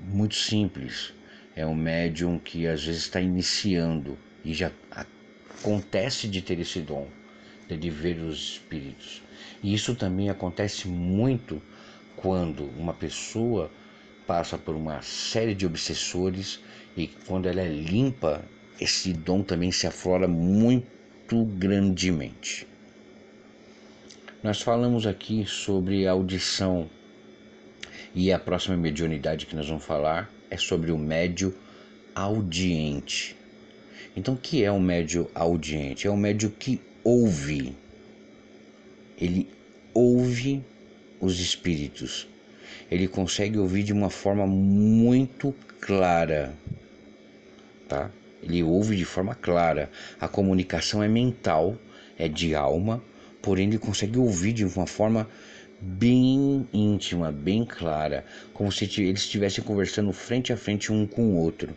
muito 0.01 0.35
simples, 0.35 1.15
é 1.55 1.65
um 1.65 1.73
médium 1.77 2.37
que 2.37 2.67
às 2.67 2.85
vezes 2.85 3.03
está 3.03 3.21
iniciando 3.21 4.19
e 4.45 4.53
já 4.55 4.71
acontece 4.91 6.29
de 6.29 6.43
ter 6.43 6.59
esse 6.59 6.81
dom 6.81 7.09
de 7.77 7.91
ver 7.91 8.19
os 8.19 8.53
espíritos. 8.53 9.23
E 9.63 9.75
isso 9.75 9.95
também 9.95 10.31
acontece 10.31 10.89
muito 10.89 11.61
quando 12.17 12.65
uma 12.79 12.95
pessoa 12.95 13.71
passa 14.27 14.57
por 14.57 14.75
uma 14.75 15.03
série 15.03 15.55
de 15.55 15.67
obsessores 15.67 16.61
e 16.97 17.09
quando 17.27 17.49
ela 17.49 17.61
é 17.61 17.69
limpa, 17.69 18.45
esse 18.81 19.13
dom 19.13 19.43
também 19.43 19.73
se 19.73 19.87
aflora 19.87 20.29
muito 20.29 21.45
grandemente. 21.45 22.67
Nós 24.43 24.61
falamos 24.61 25.07
aqui 25.07 25.45
sobre 25.47 26.07
audição 26.07 26.91
e 28.15 28.33
a 28.33 28.39
próxima 28.39 28.77
mediunidade 28.77 29.47
que 29.47 29.57
nós 29.57 29.69
vamos 29.69 29.85
falar 29.85 30.31
é 30.51 30.57
sobre 30.57 30.91
o 30.91 30.99
médio 30.99 31.55
audiente. 32.15 33.37
Então, 34.17 34.35
o 34.35 34.37
que 34.37 34.63
é 34.63 34.71
o 34.71 34.81
médio 34.81 35.31
audiente? 35.35 36.07
É 36.07 36.11
o 36.11 36.17
médio 36.17 36.51
que 36.51 36.81
ouve. 37.03 37.75
Ele 39.19 39.49
ouve 39.95 40.63
os 41.21 41.41
espíritos. 41.41 42.29
Ele 42.91 43.09
consegue 43.09 43.59
ouvir 43.59 43.83
de 43.85 43.93
uma 43.93 44.11
forma 44.11 44.47
muito 44.47 45.55
clara, 45.81 46.55
tá? 47.89 48.11
Ele 48.43 48.63
ouve 48.63 48.97
de 48.97 49.05
forma 49.05 49.35
clara. 49.35 49.91
A 50.21 50.29
comunicação 50.29 51.03
é 51.03 51.09
mental, 51.09 51.79
é 52.19 52.29
de 52.29 52.55
alma, 52.55 53.03
porém 53.41 53.69
ele 53.69 53.79
consegue 53.79 54.19
ouvir 54.19 54.53
de 54.53 54.65
uma 54.65 54.87
forma 54.87 55.29
bem 55.81 56.67
íntima, 56.73 57.33
bem 57.33 57.65
clara, 57.65 58.25
como 58.53 58.71
se 58.71 58.85
eles 58.85 59.23
estivessem 59.23 59.65
conversando 59.65 60.13
frente 60.13 60.53
a 60.53 60.57
frente 60.57 60.93
um 60.93 61.07
com 61.07 61.23
o 61.23 61.37
outro. 61.37 61.75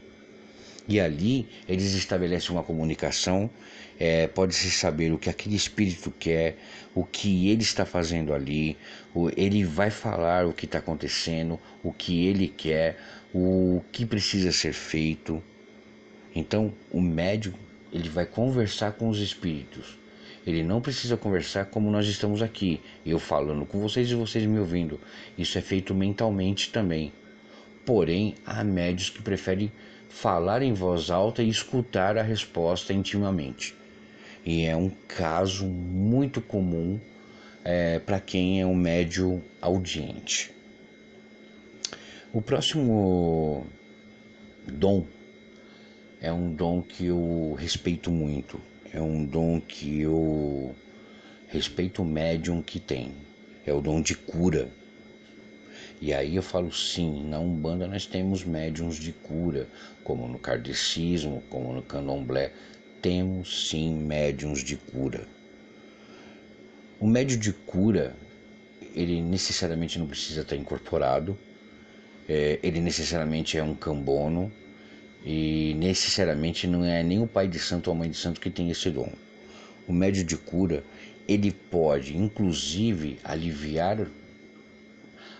E 0.88 1.00
ali 1.00 1.48
eles 1.68 1.94
estabelecem 1.94 2.52
uma 2.52 2.64
comunicação, 2.64 3.50
é, 4.00 4.28
pode-se 4.28 4.70
saber 4.70 5.12
o 5.12 5.18
que 5.18 5.30
aquele 5.30 5.56
espírito 5.56 6.12
quer, 6.12 6.58
o 6.94 7.04
que 7.04 7.50
ele 7.50 7.64
está 7.64 7.86
fazendo 7.86 8.34
ali, 8.34 8.78
o, 9.14 9.30
ele 9.36 9.64
vai 9.64 9.90
falar 9.90 10.46
o 10.46 10.54
que 10.54 10.66
está 10.66 10.80
acontecendo, 10.80 11.60
o 11.84 11.92
que 11.92 12.28
ele 12.28 12.48
quer, 12.48 12.98
o 13.34 13.82
que 13.92 14.06
precisa 14.06 14.52
ser 14.52 14.74
feito. 14.74 15.42
Então 16.36 16.72
o 16.92 17.02
médium 17.02 17.54
ele 17.92 18.10
vai 18.10 18.26
conversar 18.26 18.92
com 18.92 19.10
os 19.10 19.20
espíritos. 19.20 19.98
Ele 20.46 20.62
não 20.62 20.80
precisa 20.80 21.18
conversar 21.18 21.66
como 21.66 21.90
nós 21.90 22.06
estamos 22.08 22.44
aqui, 22.44 22.80
eu 23.04 23.18
falando 23.18 23.66
com 23.66 23.80
vocês 23.80 24.12
e 24.12 24.16
vocês 24.16 24.46
me 24.46 24.60
ouvindo. 24.60 25.00
Isso 25.36 25.58
é 25.58 25.62
feito 25.62 25.96
mentalmente 25.96 26.72
também. 26.72 27.12
Porém, 27.84 28.36
há 28.46 28.64
médios 28.64 29.10
que 29.10 29.22
preferem 29.24 29.72
falar 30.16 30.62
em 30.62 30.72
voz 30.72 31.12
alta 31.12 31.44
e 31.44 31.50
escutar 31.50 32.18
a 32.18 32.24
resposta 32.24 32.94
intimamente. 32.94 33.76
E 34.46 34.64
é 34.64 34.74
um 34.74 34.90
caso 34.90 35.66
muito 35.66 36.40
comum 36.40 36.98
é, 37.66 38.00
para 38.00 38.22
quem 38.22 38.62
é 38.62 38.66
um 38.66 38.74
médio 38.74 39.44
audiente. 39.62 40.54
O 42.32 42.42
próximo 42.42 43.68
dom 44.66 45.06
é 46.22 46.32
um 46.32 46.50
dom 46.54 46.82
que 46.82 47.08
eu 47.08 47.54
respeito 47.60 48.10
muito, 48.10 48.60
é 48.94 49.02
um 49.02 49.26
dom 49.26 49.60
que 49.60 50.00
eu 50.00 50.74
respeito 51.50 52.04
o 52.04 52.06
médium 52.06 52.62
que 52.62 52.80
tem, 52.80 53.12
é 53.66 53.74
o 53.74 53.82
dom 53.82 54.02
de 54.02 54.16
cura. 54.16 54.70
E 56.02 56.14
aí 56.14 56.36
eu 56.36 56.44
falo 56.44 56.72
sim, 56.72 57.24
na 57.28 57.40
Umbanda 57.40 57.88
nós 57.88 58.06
temos 58.06 58.44
médiums 58.44 58.98
de 58.98 59.12
cura, 59.12 59.68
como 60.04 60.28
no 60.28 60.38
kardecismo, 60.38 61.42
como 61.50 61.74
no 61.74 61.82
candomblé, 61.82 62.52
temos 63.02 63.70
sim 63.70 63.96
médiums 63.96 64.64
de 64.64 64.76
cura. 64.76 65.26
O 67.00 67.08
médium 67.08 67.40
de 67.40 67.54
cura, 67.54 68.16
ele 68.94 69.22
necessariamente 69.22 69.98
não 69.98 70.06
precisa 70.06 70.42
estar 70.42 70.56
incorporado, 70.56 71.38
é, 72.28 72.60
ele 72.62 72.80
necessariamente 72.82 73.58
é 73.58 73.64
um 73.64 73.76
cambono 73.76 74.52
e 75.24 75.74
necessariamente 75.76 76.68
não 76.68 76.84
é 76.84 77.04
nem 77.04 77.22
o 77.22 77.28
pai 77.28 77.48
de 77.48 77.60
santo 77.60 77.88
ou 77.88 77.96
a 77.96 77.98
mãe 78.00 78.10
de 78.10 78.18
santo 78.18 78.42
que 78.42 78.50
tem 78.50 78.70
esse 78.70 78.90
dom. 78.90 79.12
O 79.88 79.94
médium 79.94 80.26
de 80.26 80.38
cura, 80.38 80.84
ele 81.28 81.52
pode 81.52 82.18
inclusive 82.18 83.20
aliviar 83.24 84.08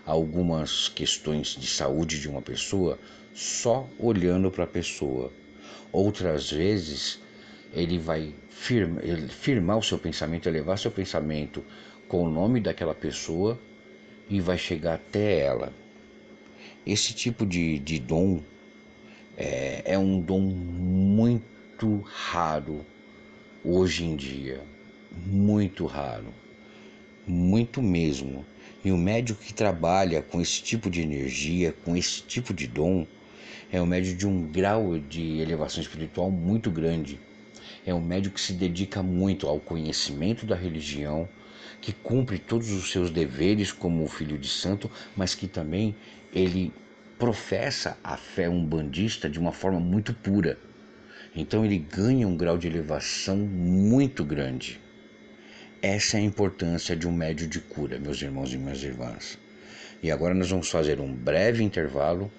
algumas 0.06 0.88
questões 0.90 1.56
de 1.60 1.68
saúde 1.68 2.20
de 2.20 2.30
uma 2.30 2.42
pessoa 2.42 3.00
só 3.34 3.90
olhando 4.00 4.52
para 4.52 4.64
a 4.64 4.68
pessoa. 4.68 5.32
Outras 5.92 6.52
vezes 6.52 7.20
ele 7.74 7.98
vai 7.98 8.34
firma, 8.50 9.02
ele 9.04 9.28
firmar 9.28 9.78
o 9.78 9.84
seu 9.84 9.98
pensamento, 9.98 10.48
elevar 10.48 10.78
seu 10.78 10.92
pensamento 10.92 11.64
com 12.08 12.24
o 12.24 12.30
nome 12.30 12.62
daquela 12.62 12.94
pessoa 12.94 13.60
e 14.30 14.40
vai 14.40 14.58
chegar 14.58 14.96
até 14.96 15.40
ela. 15.40 15.74
Esse 16.86 17.14
tipo 17.14 17.46
de, 17.46 17.80
de 17.80 18.00
dom 18.00 18.42
é, 19.38 19.82
é 19.86 19.98
um 19.98 20.22
dom 20.22 20.40
muito 20.42 22.02
raro 22.06 22.86
hoje 23.64 24.06
em 24.06 24.16
dia. 24.16 24.62
Muito 25.26 25.86
raro. 25.86 26.34
Muito 27.28 27.82
mesmo. 27.82 28.46
E 28.86 28.92
o 28.92 28.98
médico 28.98 29.42
que 29.42 29.52
trabalha 29.52 30.22
com 30.22 30.40
esse 30.40 30.62
tipo 30.62 30.92
de 30.92 31.02
energia, 31.02 31.74
com 31.84 31.98
esse 31.98 32.22
tipo 32.22 32.54
de 32.54 32.68
dom, 32.68 33.08
é 33.72 33.82
um 33.82 33.86
médico 33.88 34.16
de 34.16 34.28
um 34.28 34.46
grau 34.46 35.00
de 35.00 35.40
elevação 35.40 35.82
espiritual 35.82 36.30
muito 36.30 36.70
grande. 36.70 37.20
É 37.84 37.92
um 37.92 38.00
médico 38.00 38.36
que 38.36 38.42
se 38.42 38.54
dedica 38.54 39.02
muito 39.02 39.48
ao 39.48 39.60
conhecimento 39.60 40.46
da 40.46 40.56
religião, 40.56 41.28
que 41.82 41.92
cumpre 41.92 42.38
todos 42.38 42.70
os 42.70 42.92
seus 42.92 43.10
deveres 43.10 43.72
como 43.72 44.08
filho 44.08 44.38
de 44.38 44.48
santo, 44.48 44.90
mas 45.18 45.34
que 45.34 45.48
também 45.48 45.96
ele 46.32 46.72
professa 47.18 47.98
a 48.04 48.16
fé 48.16 48.48
umbandista 48.48 49.28
de 49.28 49.40
uma 49.40 49.52
forma 49.52 49.80
muito 49.80 50.14
pura. 50.14 50.60
Então 51.36 51.66
ele 51.66 51.80
ganha 51.80 52.28
um 52.28 52.38
grau 52.38 52.56
de 52.56 52.68
elevação 52.68 53.36
muito 53.36 54.24
grande. 54.24 54.85
Essa 55.88 56.18
é 56.18 56.20
a 56.20 56.24
importância 56.24 56.96
de 56.96 57.08
um 57.08 57.12
médio 57.12 57.48
de 57.48 57.60
cura, 57.60 58.00
meus 58.00 58.20
irmãos 58.20 58.52
e 58.52 58.58
minhas 58.58 58.82
irmãs. 58.82 59.38
E 60.02 60.10
agora 60.10 60.34
nós 60.34 60.50
vamos 60.50 60.68
fazer 60.68 61.00
um 61.00 61.14
breve 61.14 61.64
intervalo, 61.64 62.32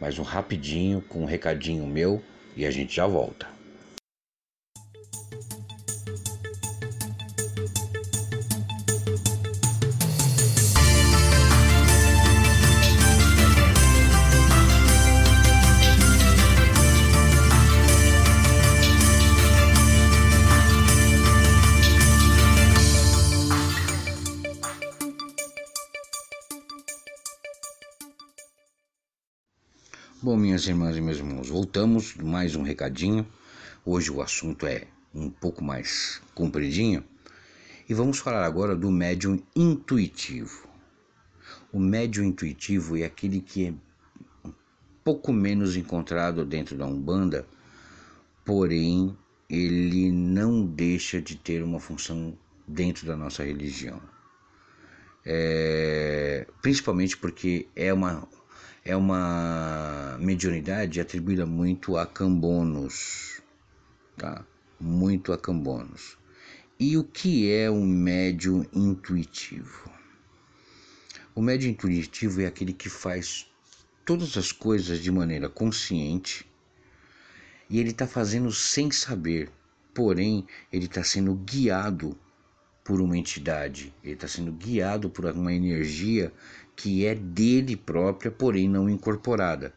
mas 0.00 0.18
um 0.18 0.22
rapidinho 0.22 1.02
com 1.02 1.20
um 1.20 1.26
recadinho 1.26 1.86
meu 1.86 2.22
e 2.56 2.64
a 2.64 2.70
gente 2.70 2.96
já 2.96 3.06
volta. 3.06 3.55
Bom, 30.22 30.34
minhas 30.34 30.66
irmãs 30.66 30.96
e 30.96 31.00
meus 31.02 31.18
irmãos, 31.18 31.50
voltamos 31.50 32.14
mais 32.16 32.56
um 32.56 32.62
recadinho. 32.62 33.26
Hoje 33.84 34.10
o 34.10 34.22
assunto 34.22 34.66
é 34.66 34.86
um 35.14 35.28
pouco 35.28 35.62
mais 35.62 36.22
compridinho 36.34 37.04
e 37.86 37.92
vamos 37.92 38.18
falar 38.18 38.46
agora 38.46 38.74
do 38.74 38.90
médium 38.90 39.38
intuitivo. 39.54 40.66
O 41.70 41.78
médium 41.78 42.24
intuitivo 42.24 42.96
é 42.96 43.04
aquele 43.04 43.42
que 43.42 43.66
é 43.66 43.74
um 44.48 44.52
pouco 45.04 45.34
menos 45.34 45.76
encontrado 45.76 46.46
dentro 46.46 46.78
da 46.78 46.86
Umbanda, 46.86 47.46
porém 48.42 49.14
ele 49.50 50.10
não 50.10 50.64
deixa 50.64 51.20
de 51.20 51.36
ter 51.36 51.62
uma 51.62 51.78
função 51.78 52.32
dentro 52.66 53.06
da 53.06 53.14
nossa 53.14 53.44
religião. 53.44 54.00
É, 55.26 56.46
principalmente 56.62 57.18
porque 57.18 57.68
é 57.76 57.92
uma 57.92 58.26
é 58.86 58.94
uma 58.94 60.16
mediunidade 60.20 61.00
atribuída 61.00 61.44
muito 61.44 61.96
a 61.96 62.06
Cambonos, 62.06 63.42
tá? 64.16 64.46
Muito 64.78 65.32
a 65.32 65.38
Cambonos. 65.38 66.16
E 66.78 66.96
o 66.96 67.02
que 67.02 67.50
é 67.50 67.68
um 67.68 67.84
médium 67.84 68.64
intuitivo? 68.72 69.90
O 71.34 71.42
médium 71.42 71.70
intuitivo 71.70 72.40
é 72.42 72.46
aquele 72.46 72.72
que 72.72 72.88
faz 72.88 73.50
todas 74.04 74.36
as 74.36 74.52
coisas 74.52 75.00
de 75.00 75.10
maneira 75.10 75.48
consciente 75.48 76.46
e 77.68 77.80
ele 77.80 77.90
está 77.90 78.06
fazendo 78.06 78.52
sem 78.52 78.92
saber, 78.92 79.50
porém 79.92 80.46
ele 80.72 80.84
está 80.84 81.02
sendo 81.02 81.34
guiado 81.34 82.16
por 82.84 83.00
uma 83.00 83.18
entidade, 83.18 83.92
ele 84.04 84.14
está 84.14 84.28
sendo 84.28 84.52
guiado 84.52 85.10
por 85.10 85.26
uma 85.26 85.52
energia 85.52 86.32
que 86.76 87.06
é 87.06 87.14
dele 87.14 87.74
própria, 87.74 88.30
porém 88.30 88.68
não 88.68 88.88
incorporada. 88.88 89.72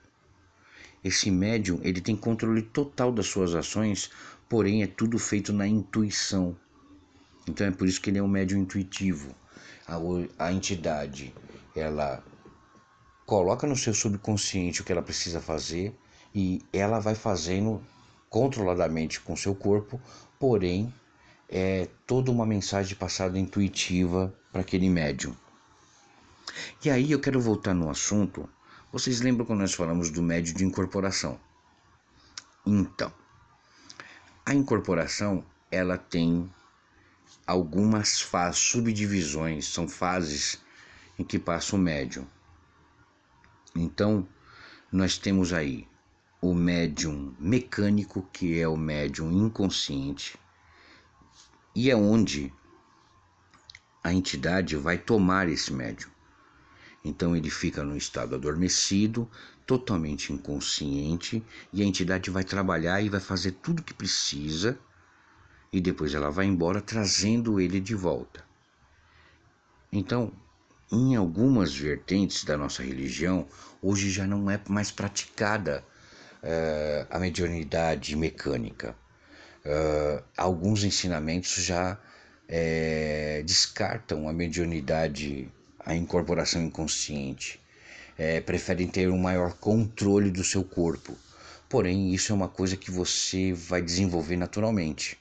Esse 1.01 1.31
médium 1.31 1.79
ele 1.81 2.01
tem 2.01 2.15
controle 2.15 2.61
total 2.61 3.11
das 3.11 3.27
suas 3.27 3.55
ações, 3.55 4.11
porém 4.49 4.83
é 4.83 4.87
tudo 4.87 5.17
feito 5.17 5.53
na 5.53 5.65
intuição. 5.65 6.55
Então 7.47 7.65
é 7.65 7.71
por 7.71 7.87
isso 7.87 8.01
que 8.01 8.09
ele 8.09 8.19
é 8.19 8.23
um 8.23 8.27
médium 8.27 8.59
intuitivo. 8.59 9.33
A, 9.87 9.97
a 10.45 10.51
entidade 10.51 11.33
ela 11.75 12.21
coloca 13.25 13.65
no 13.65 13.75
seu 13.75 13.93
subconsciente 13.93 14.81
o 14.81 14.83
que 14.83 14.91
ela 14.91 15.01
precisa 15.01 15.39
fazer 15.39 15.95
e 16.35 16.61
ela 16.73 16.99
vai 16.99 17.15
fazendo 17.15 17.81
controladamente 18.29 19.21
com 19.21 19.35
seu 19.35 19.55
corpo, 19.55 19.99
porém 20.37 20.93
é 21.47 21.87
toda 22.05 22.29
uma 22.29 22.45
mensagem 22.45 22.95
passada 22.95 23.39
intuitiva 23.39 24.33
para 24.51 24.61
aquele 24.61 24.89
médium. 24.89 25.33
E 26.83 26.89
aí 26.89 27.11
eu 27.11 27.19
quero 27.19 27.39
voltar 27.39 27.73
no 27.73 27.89
assunto. 27.89 28.49
Vocês 28.91 29.21
lembram 29.21 29.45
quando 29.45 29.59
nós 29.59 29.73
falamos 29.73 30.09
do 30.09 30.21
médio 30.21 30.53
de 30.53 30.65
incorporação? 30.65 31.39
Então, 32.65 33.11
a 34.45 34.53
incorporação 34.53 35.45
ela 35.71 35.97
tem 35.97 36.51
algumas 37.45 38.21
fases, 38.21 38.59
subdivisões, 38.59 39.67
são 39.67 39.87
fases 39.87 40.59
em 41.17 41.23
que 41.23 41.37
passa 41.37 41.75
o 41.75 41.79
médium. 41.79 42.25
Então, 43.75 44.27
nós 44.91 45.17
temos 45.17 45.53
aí 45.53 45.87
o 46.41 46.53
médium 46.53 47.35
mecânico, 47.39 48.27
que 48.31 48.59
é 48.59 48.67
o 48.67 48.77
médium 48.77 49.31
inconsciente, 49.31 50.39
e 51.75 51.91
é 51.91 51.95
onde 51.95 52.53
a 54.03 54.13
entidade 54.13 54.75
vai 54.75 54.97
tomar 54.97 55.49
esse 55.49 55.71
médium. 55.73 56.09
Então 57.09 57.35
ele 57.35 57.49
fica 57.49 57.83
no 57.83 57.97
estado 57.97 58.35
adormecido, 58.35 59.27
totalmente 59.65 60.31
inconsciente 60.31 61.43
e 61.73 61.81
a 61.81 61.85
entidade 61.85 62.29
vai 62.29 62.43
trabalhar 62.43 63.01
e 63.01 63.09
vai 63.09 63.19
fazer 63.19 63.53
tudo 63.53 63.79
o 63.79 63.83
que 63.83 63.95
precisa 63.95 64.77
e 65.73 65.81
depois 65.81 66.13
ela 66.13 66.29
vai 66.29 66.45
embora 66.45 66.79
trazendo 66.79 67.59
ele 67.59 67.79
de 67.79 67.95
volta. 67.95 68.43
Então, 69.91 70.31
em 70.91 71.15
algumas 71.15 71.75
vertentes 71.75 72.43
da 72.43 72.55
nossa 72.55 72.83
religião, 72.83 73.47
hoje 73.81 74.11
já 74.11 74.27
não 74.27 74.49
é 74.49 74.61
mais 74.69 74.91
praticada 74.91 75.83
uh, 76.43 77.07
a 77.09 77.17
mediunidade 77.17 78.15
mecânica. 78.15 78.95
Uh, 79.65 80.23
alguns 80.37 80.83
ensinamentos 80.83 81.53
já 81.55 81.99
é, 82.47 83.43
descartam 83.45 84.27
a 84.27 84.33
mediunidade, 84.33 85.51
a 85.85 85.95
incorporação 85.95 86.61
inconsciente, 86.61 87.59
é, 88.17 88.41
preferem 88.41 88.87
ter 88.87 89.09
um 89.09 89.17
maior 89.17 89.53
controle 89.53 90.29
do 90.29 90.43
seu 90.43 90.63
corpo. 90.63 91.17
Porém, 91.69 92.13
isso 92.13 92.31
é 92.31 92.35
uma 92.35 92.49
coisa 92.49 92.75
que 92.75 92.91
você 92.91 93.53
vai 93.53 93.81
desenvolver 93.81 94.35
naturalmente. 94.35 95.17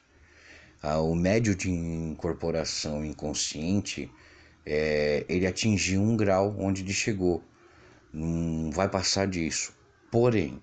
Ah, 0.82 1.00
o 1.00 1.14
médio 1.14 1.54
de 1.54 1.70
incorporação 1.70 3.04
inconsciente 3.04 4.10
é, 4.64 5.24
ele 5.28 5.46
atingiu 5.46 6.00
um 6.00 6.16
grau 6.16 6.54
onde 6.58 6.82
ele 6.82 6.92
chegou. 6.92 7.42
Não 8.12 8.70
vai 8.70 8.88
passar 8.88 9.26
disso. 9.26 9.72
Porém, 10.10 10.62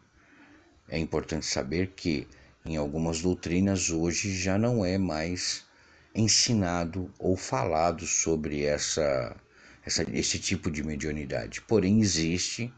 é 0.89 0.97
importante 0.97 1.45
saber 1.45 1.93
que 1.95 2.27
em 2.65 2.77
algumas 2.77 3.21
doutrinas 3.21 3.89
hoje 3.89 4.35
já 4.35 4.57
não 4.57 4.85
é 4.85 4.97
mais 4.97 5.65
ensinado 6.13 7.11
ou 7.19 7.35
falado 7.35 8.05
sobre 8.07 8.63
essa, 8.63 9.35
essa 9.85 10.05
esse 10.13 10.39
tipo 10.39 10.71
de 10.71 10.83
mediunidade. 10.83 11.61
Porém, 11.61 12.01
existe 12.01 12.73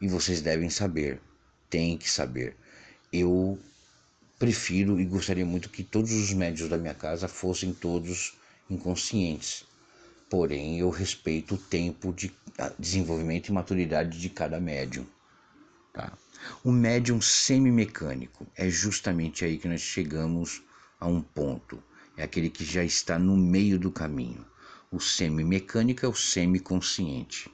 e 0.00 0.08
vocês 0.08 0.40
devem 0.40 0.70
saber, 0.70 1.20
têm 1.68 1.96
que 1.98 2.10
saber. 2.10 2.56
Eu 3.12 3.58
prefiro 4.38 5.00
e 5.00 5.04
gostaria 5.04 5.46
muito 5.46 5.68
que 5.68 5.82
todos 5.82 6.12
os 6.12 6.32
médios 6.32 6.68
da 6.68 6.78
minha 6.78 6.94
casa 6.94 7.28
fossem 7.28 7.72
todos 7.72 8.36
inconscientes 8.68 9.66
porém 10.34 10.80
eu 10.80 10.90
respeito 10.90 11.54
o 11.54 11.58
tempo 11.58 12.12
de 12.12 12.34
desenvolvimento 12.76 13.48
e 13.48 13.52
maturidade 13.52 14.20
de 14.20 14.28
cada 14.28 14.58
médium. 14.58 15.06
Tá? 15.92 16.12
O 16.64 16.72
médium 16.72 17.20
semimecânico 17.20 18.44
é 18.56 18.68
justamente 18.68 19.44
aí 19.44 19.58
que 19.58 19.68
nós 19.68 19.80
chegamos 19.80 20.60
a 20.98 21.06
um 21.06 21.22
ponto. 21.22 21.80
É 22.16 22.24
aquele 22.24 22.50
que 22.50 22.64
já 22.64 22.82
está 22.82 23.16
no 23.16 23.36
meio 23.36 23.78
do 23.78 23.92
caminho. 23.92 24.44
O 24.94 25.00
semimecânico 25.00 26.06
é 26.06 26.08
o 26.08 26.14
semiconsciente. 26.14 27.52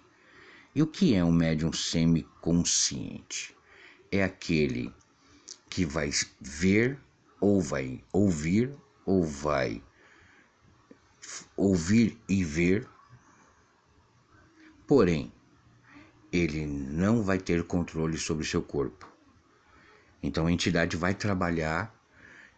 E 0.74 0.82
o 0.82 0.86
que 0.86 1.14
é 1.14 1.24
um 1.24 1.32
médium 1.32 1.72
semiconsciente? 1.72 3.56
É 4.12 4.22
aquele 4.22 4.92
que 5.70 5.86
vai 5.86 6.10
ver, 6.38 6.98
ou 7.40 7.58
vai 7.58 8.04
ouvir, 8.12 8.70
ou 9.06 9.24
vai 9.24 9.82
ouvir 11.56 12.18
e 12.28 12.44
ver, 12.44 12.86
porém, 14.86 15.32
ele 16.30 16.66
não 16.66 17.22
vai 17.22 17.38
ter 17.38 17.64
controle 17.64 18.18
sobre 18.18 18.44
seu 18.44 18.60
corpo. 18.60 19.10
Então 20.22 20.46
a 20.46 20.52
entidade 20.52 20.94
vai 20.94 21.14
trabalhar, 21.14 21.90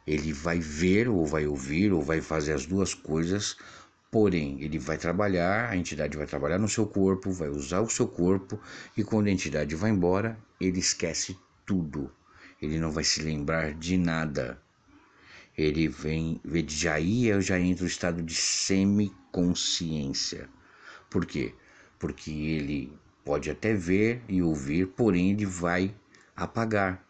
ele 0.05 0.33
vai 0.33 0.59
ver 0.59 1.09
ou 1.09 1.25
vai 1.25 1.47
ouvir 1.47 1.93
ou 1.93 2.03
vai 2.03 2.21
fazer 2.21 2.55
as 2.55 2.67
duas 2.67 2.93
coisas, 2.95 3.57
porém 4.13 4.63
ele 4.63 4.79
vai 4.79 4.97
trabalhar, 4.97 5.71
a 5.71 5.77
entidade 5.77 6.17
vai 6.17 6.27
trabalhar 6.27 6.59
no 6.59 6.69
seu 6.69 6.87
corpo, 6.87 7.33
vai 7.33 7.49
usar 7.49 7.81
o 7.81 7.91
seu 7.91 8.07
corpo 8.07 8.61
e 8.97 9.03
quando 9.03 9.27
a 9.27 9.33
entidade 9.33 9.75
vai 9.75 9.91
embora, 9.91 10.39
ele 10.61 10.79
esquece 10.79 11.37
tudo. 11.67 12.13
Ele 12.61 12.79
não 12.79 12.93
vai 12.93 13.03
se 13.03 13.21
lembrar 13.21 13.75
de 13.75 13.99
nada 13.99 14.63
ele 15.57 15.89
vem, 15.89 16.39
já 16.69 16.99
ia, 16.99 17.41
já 17.41 17.59
entra 17.59 17.85
no 17.85 17.89
estado 17.89 18.23
de 18.23 18.35
semiconsciência. 18.35 20.51
Por 21.11 21.25
quê? 21.27 21.55
Porque 21.99 22.31
ele 22.31 22.97
pode 23.25 23.51
até 23.51 23.75
ver 23.75 24.23
e 24.29 24.41
ouvir, 24.43 24.87
porém 24.89 25.33
ele 25.33 25.47
vai 25.47 25.95
apagar 26.35 27.07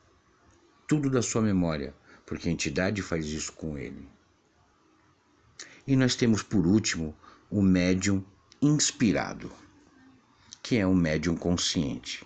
tudo 0.89 1.09
da 1.09 1.23
sua 1.23 1.41
memória, 1.41 1.95
porque 2.27 2.49
a 2.49 2.53
entidade 2.53 3.01
faz 3.01 3.27
isso 3.27 3.53
com 3.53 3.79
ele. 3.79 4.09
E 5.87 5.97
nós 5.97 6.15
temos 6.15 6.43
por 6.43 6.67
último 6.67 7.15
o 7.51 7.61
médium 7.61 8.25
inspirado, 8.61 9.53
que 10.63 10.77
é 10.77 10.87
um 10.87 10.95
médium 10.95 11.37
consciente. 11.37 12.25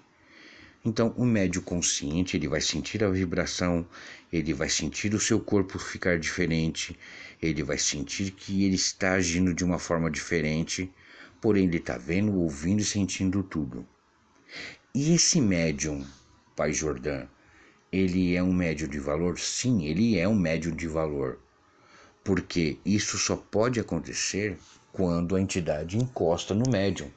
Então, 0.84 1.12
o 1.16 1.24
médio 1.24 1.62
consciente, 1.62 2.36
ele 2.36 2.46
vai 2.46 2.60
sentir 2.60 3.02
a 3.02 3.08
vibração, 3.08 3.84
ele 4.32 4.52
vai 4.52 4.68
sentir 4.68 5.14
o 5.14 5.20
seu 5.20 5.40
corpo 5.40 5.78
ficar 5.78 6.18
diferente, 6.18 6.96
ele 7.42 7.62
vai 7.62 7.78
sentir 7.78 8.30
que 8.30 8.64
ele 8.64 8.76
está 8.76 9.14
agindo 9.14 9.52
de 9.52 9.64
uma 9.64 9.78
forma 9.78 10.10
diferente, 10.10 10.92
porém 11.40 11.64
ele 11.64 11.78
está 11.78 11.98
vendo, 11.98 12.34
ouvindo 12.34 12.80
e 12.80 12.84
sentindo 12.84 13.42
tudo. 13.42 13.84
E 14.94 15.14
esse 15.14 15.40
médium, 15.40 16.06
Pai 16.54 16.72
Jordã, 16.72 17.26
ele 17.90 18.36
é 18.36 18.42
um 18.42 18.52
médium 18.52 18.88
de 18.88 19.00
valor? 19.00 19.38
Sim, 19.38 19.86
ele 19.86 20.18
é 20.18 20.28
um 20.28 20.38
médium 20.38 20.76
de 20.76 20.86
valor. 20.86 21.40
Porque 22.26 22.76
isso 22.84 23.16
só 23.18 23.36
pode 23.36 23.78
acontecer 23.78 24.58
quando 24.92 25.36
a 25.36 25.40
entidade 25.40 25.96
encosta 25.96 26.54
no 26.54 26.68
médium. 26.68 27.08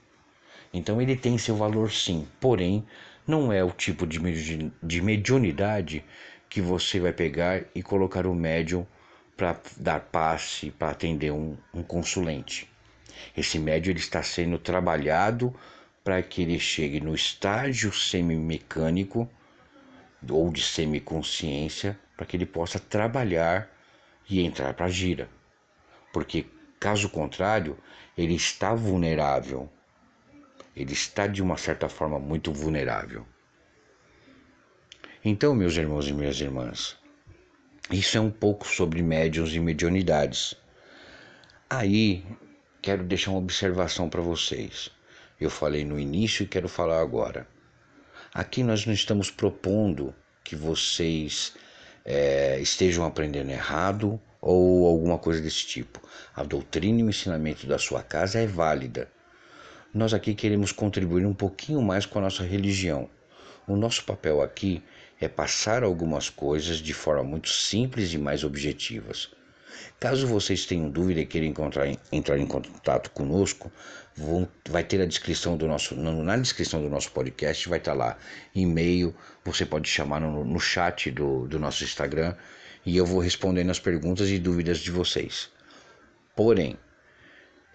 Então 0.71 1.01
ele 1.01 1.15
tem 1.15 1.35
seu 1.35 1.55
valor 1.55 1.91
sim, 1.91 2.27
porém 2.39 2.85
não 3.25 3.51
é 3.51 3.63
o 3.63 3.71
tipo 3.71 4.05
de, 4.05 4.19
de 4.83 5.01
mediunidade 5.01 6.05
que 6.47 6.61
você 6.61 6.99
vai 6.99 7.11
pegar 7.11 7.63
e 7.73 7.81
colocar 7.81 8.27
o 8.27 8.35
médium 8.35 8.85
para 9.35 9.59
dar 9.77 9.99
passe, 9.99 10.69
para 10.69 10.91
atender 10.91 11.31
um, 11.31 11.57
um 11.73 11.81
consulente. 11.81 12.69
Esse 13.35 13.57
médium 13.57 13.93
ele 13.93 13.99
está 13.99 14.21
sendo 14.21 14.59
trabalhado 14.59 15.51
para 16.03 16.21
que 16.21 16.43
ele 16.43 16.59
chegue 16.59 16.99
no 16.99 17.15
estágio 17.15 17.91
semimecânico 17.91 19.27
ou 20.29 20.51
de 20.51 20.61
semiconsciência, 20.61 21.97
para 22.15 22.27
que 22.27 22.37
ele 22.37 22.45
possa 22.45 22.77
trabalhar 22.77 23.78
e 24.29 24.41
entrar 24.41 24.73
para 24.73 24.85
a 24.85 24.89
gira. 24.89 25.29
Porque 26.13 26.45
caso 26.79 27.09
contrário, 27.09 27.77
ele 28.17 28.35
está 28.35 28.73
vulnerável 28.73 29.69
ele 30.79 30.93
está 30.93 31.27
de 31.27 31.41
uma 31.41 31.57
certa 31.57 31.89
forma 31.89 32.17
muito 32.17 32.53
vulnerável. 32.53 33.25
Então, 35.23 35.53
meus 35.53 35.75
irmãos 35.75 36.07
e 36.07 36.13
minhas 36.13 36.39
irmãs, 36.39 36.97
isso 37.91 38.17
é 38.17 38.21
um 38.21 38.31
pouco 38.31 38.65
sobre 38.65 39.01
médiuns 39.01 39.53
e 39.53 39.59
mediunidades. 39.59 40.55
Aí, 41.69 42.23
quero 42.81 43.03
deixar 43.03 43.31
uma 43.31 43.39
observação 43.39 44.09
para 44.09 44.21
vocês. 44.21 44.89
Eu 45.37 45.49
falei 45.49 45.83
no 45.83 45.99
início 45.99 46.43
e 46.43 46.47
quero 46.47 46.69
falar 46.69 47.01
agora. 47.01 47.45
Aqui 48.33 48.63
nós 48.63 48.85
não 48.85 48.93
estamos 48.93 49.29
propondo 49.29 50.15
que 50.45 50.55
vocês 50.55 51.57
é, 52.09 52.59
estejam 52.59 53.05
aprendendo 53.05 53.51
errado 53.51 54.19
ou 54.41 54.85
alguma 54.85 55.17
coisa 55.17 55.39
desse 55.39 55.65
tipo. 55.65 56.01
A 56.35 56.43
doutrina 56.43 56.99
e 56.99 57.03
o 57.03 57.09
ensinamento 57.09 57.65
da 57.65 57.77
sua 57.77 58.03
casa 58.03 58.39
é 58.39 58.45
válida 58.45 59.07
nós 59.93 60.13
aqui 60.13 60.35
queremos 60.35 60.71
contribuir 60.71 61.25
um 61.25 61.33
pouquinho 61.33 61.81
mais 61.81 62.05
com 62.05 62.19
a 62.19 62.21
nossa 62.21 62.43
religião. 62.43 63.09
O 63.67 63.75
nosso 63.75 64.03
papel 64.03 64.41
aqui 64.41 64.83
é 65.19 65.27
passar 65.27 65.83
algumas 65.83 66.29
coisas 66.29 66.77
de 66.77 66.93
forma 66.93 67.23
muito 67.23 67.49
simples 67.49 68.13
e 68.13 68.17
mais 68.17 68.43
objetivas. 68.43 69.31
Caso 69.99 70.27
vocês 70.27 70.65
tenham 70.65 70.89
dúvida 70.89 71.21
e 71.21 71.25
queiram 71.25 71.47
encontrar, 71.47 71.87
entrar 72.11 72.37
em 72.37 72.45
contato 72.45 73.11
conosco, 73.11 73.71
vão, 74.15 74.47
vai 74.69 74.83
ter 74.83 75.01
a 75.01 75.05
descrição 75.05 75.57
do 75.57 75.67
nosso, 75.67 75.95
na 75.95 76.37
descrição 76.37 76.81
do 76.81 76.89
nosso 76.89 77.11
podcast 77.11 77.67
vai 77.67 77.79
estar 77.79 77.93
lá 77.93 78.17
e-mail, 78.55 79.15
você 79.43 79.65
pode 79.65 79.89
chamar 79.89 80.21
no, 80.21 80.43
no 80.43 80.59
chat 80.59 81.11
do, 81.11 81.47
do 81.47 81.59
nosso 81.59 81.83
Instagram 81.83 82.35
e 82.85 82.95
eu 82.95 83.05
vou 83.05 83.19
respondendo 83.19 83.69
as 83.69 83.79
perguntas 83.79 84.29
e 84.29 84.39
dúvidas 84.39 84.79
de 84.79 84.91
vocês. 84.91 85.49
Porém, 86.35 86.77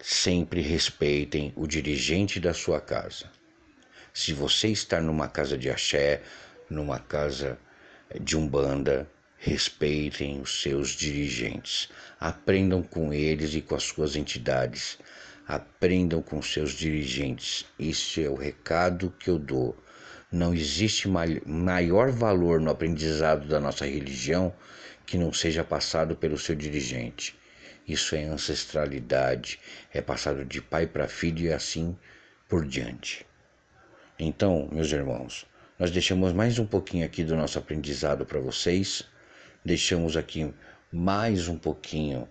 Sempre 0.01 0.61
respeitem 0.61 1.51
o 1.55 1.65
dirigente 1.65 2.39
da 2.39 2.53
sua 2.53 2.79
casa. 2.79 3.31
Se 4.13 4.33
você 4.33 4.67
está 4.67 5.01
numa 5.01 5.27
casa 5.27 5.57
de 5.57 5.69
axé, 5.69 6.21
numa 6.69 6.99
casa 6.99 7.57
de 8.21 8.37
umbanda, 8.37 9.09
respeitem 9.45 10.41
os 10.41 10.63
seus 10.63 10.89
dirigentes. 10.89 11.87
Aprendam 12.19 12.81
com 12.81 13.13
eles 13.13 13.53
e 13.53 13.61
com 13.61 13.75
as 13.75 13.83
suas 13.83 14.15
entidades. 14.15 14.97
Aprendam 15.47 16.19
com 16.19 16.41
seus 16.41 16.71
dirigentes. 16.71 17.63
Isso 17.77 18.19
é 18.19 18.27
o 18.27 18.33
recado 18.33 19.13
que 19.19 19.29
eu 19.29 19.37
dou. 19.37 19.77
Não 20.31 20.51
existe 20.51 21.07
maior 21.45 22.09
valor 22.11 22.59
no 22.59 22.71
aprendizado 22.71 23.47
da 23.47 23.59
nossa 23.59 23.85
religião 23.85 24.51
que 25.05 25.15
não 25.15 25.31
seja 25.31 25.63
passado 25.63 26.15
pelo 26.15 26.39
seu 26.39 26.55
dirigente. 26.55 27.37
Isso 27.87 28.15
é 28.15 28.23
ancestralidade, 28.23 29.59
é 29.93 30.01
passado 30.01 30.43
de 30.43 30.59
pai 30.59 30.87
para 30.87 31.07
filho 31.07 31.45
e 31.45 31.53
assim 31.53 31.95
por 32.49 32.65
diante. 32.65 33.23
Então, 34.17 34.67
meus 34.71 34.91
irmãos, 34.91 35.45
Nós 35.77 35.91
deixamos 35.91 36.31
mais 36.31 36.57
um 36.57 36.65
pouquinho 36.65 37.05
aqui 37.05 37.21
do 37.21 37.35
nosso 37.35 37.59
aprendizado 37.59 38.25
para 38.25 38.39
vocês, 38.39 39.03
deixamos 39.65 40.15
aqui 40.15 40.53
mais 40.91 41.47
um 41.47 41.57
pouquinho 41.57 42.29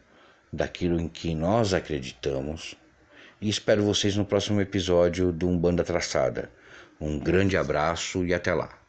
daquilo 0.53 1.01
em 1.01 1.09
que 1.09 1.35
nós 1.35 1.75
acreditamos 1.75 2.77
e 3.41 3.49
espero 3.49 3.83
vocês 3.83 4.17
no 4.17 4.25
próximo 4.25 4.61
episódio 4.61 5.33
do 5.33 5.49
Umbanda 5.49 5.83
Traçada. 5.83 6.49
Um 7.01 7.19
grande 7.19 7.57
abraço 7.57 8.25
e 8.25 8.33
até 8.33 8.55
lá. 8.55 8.84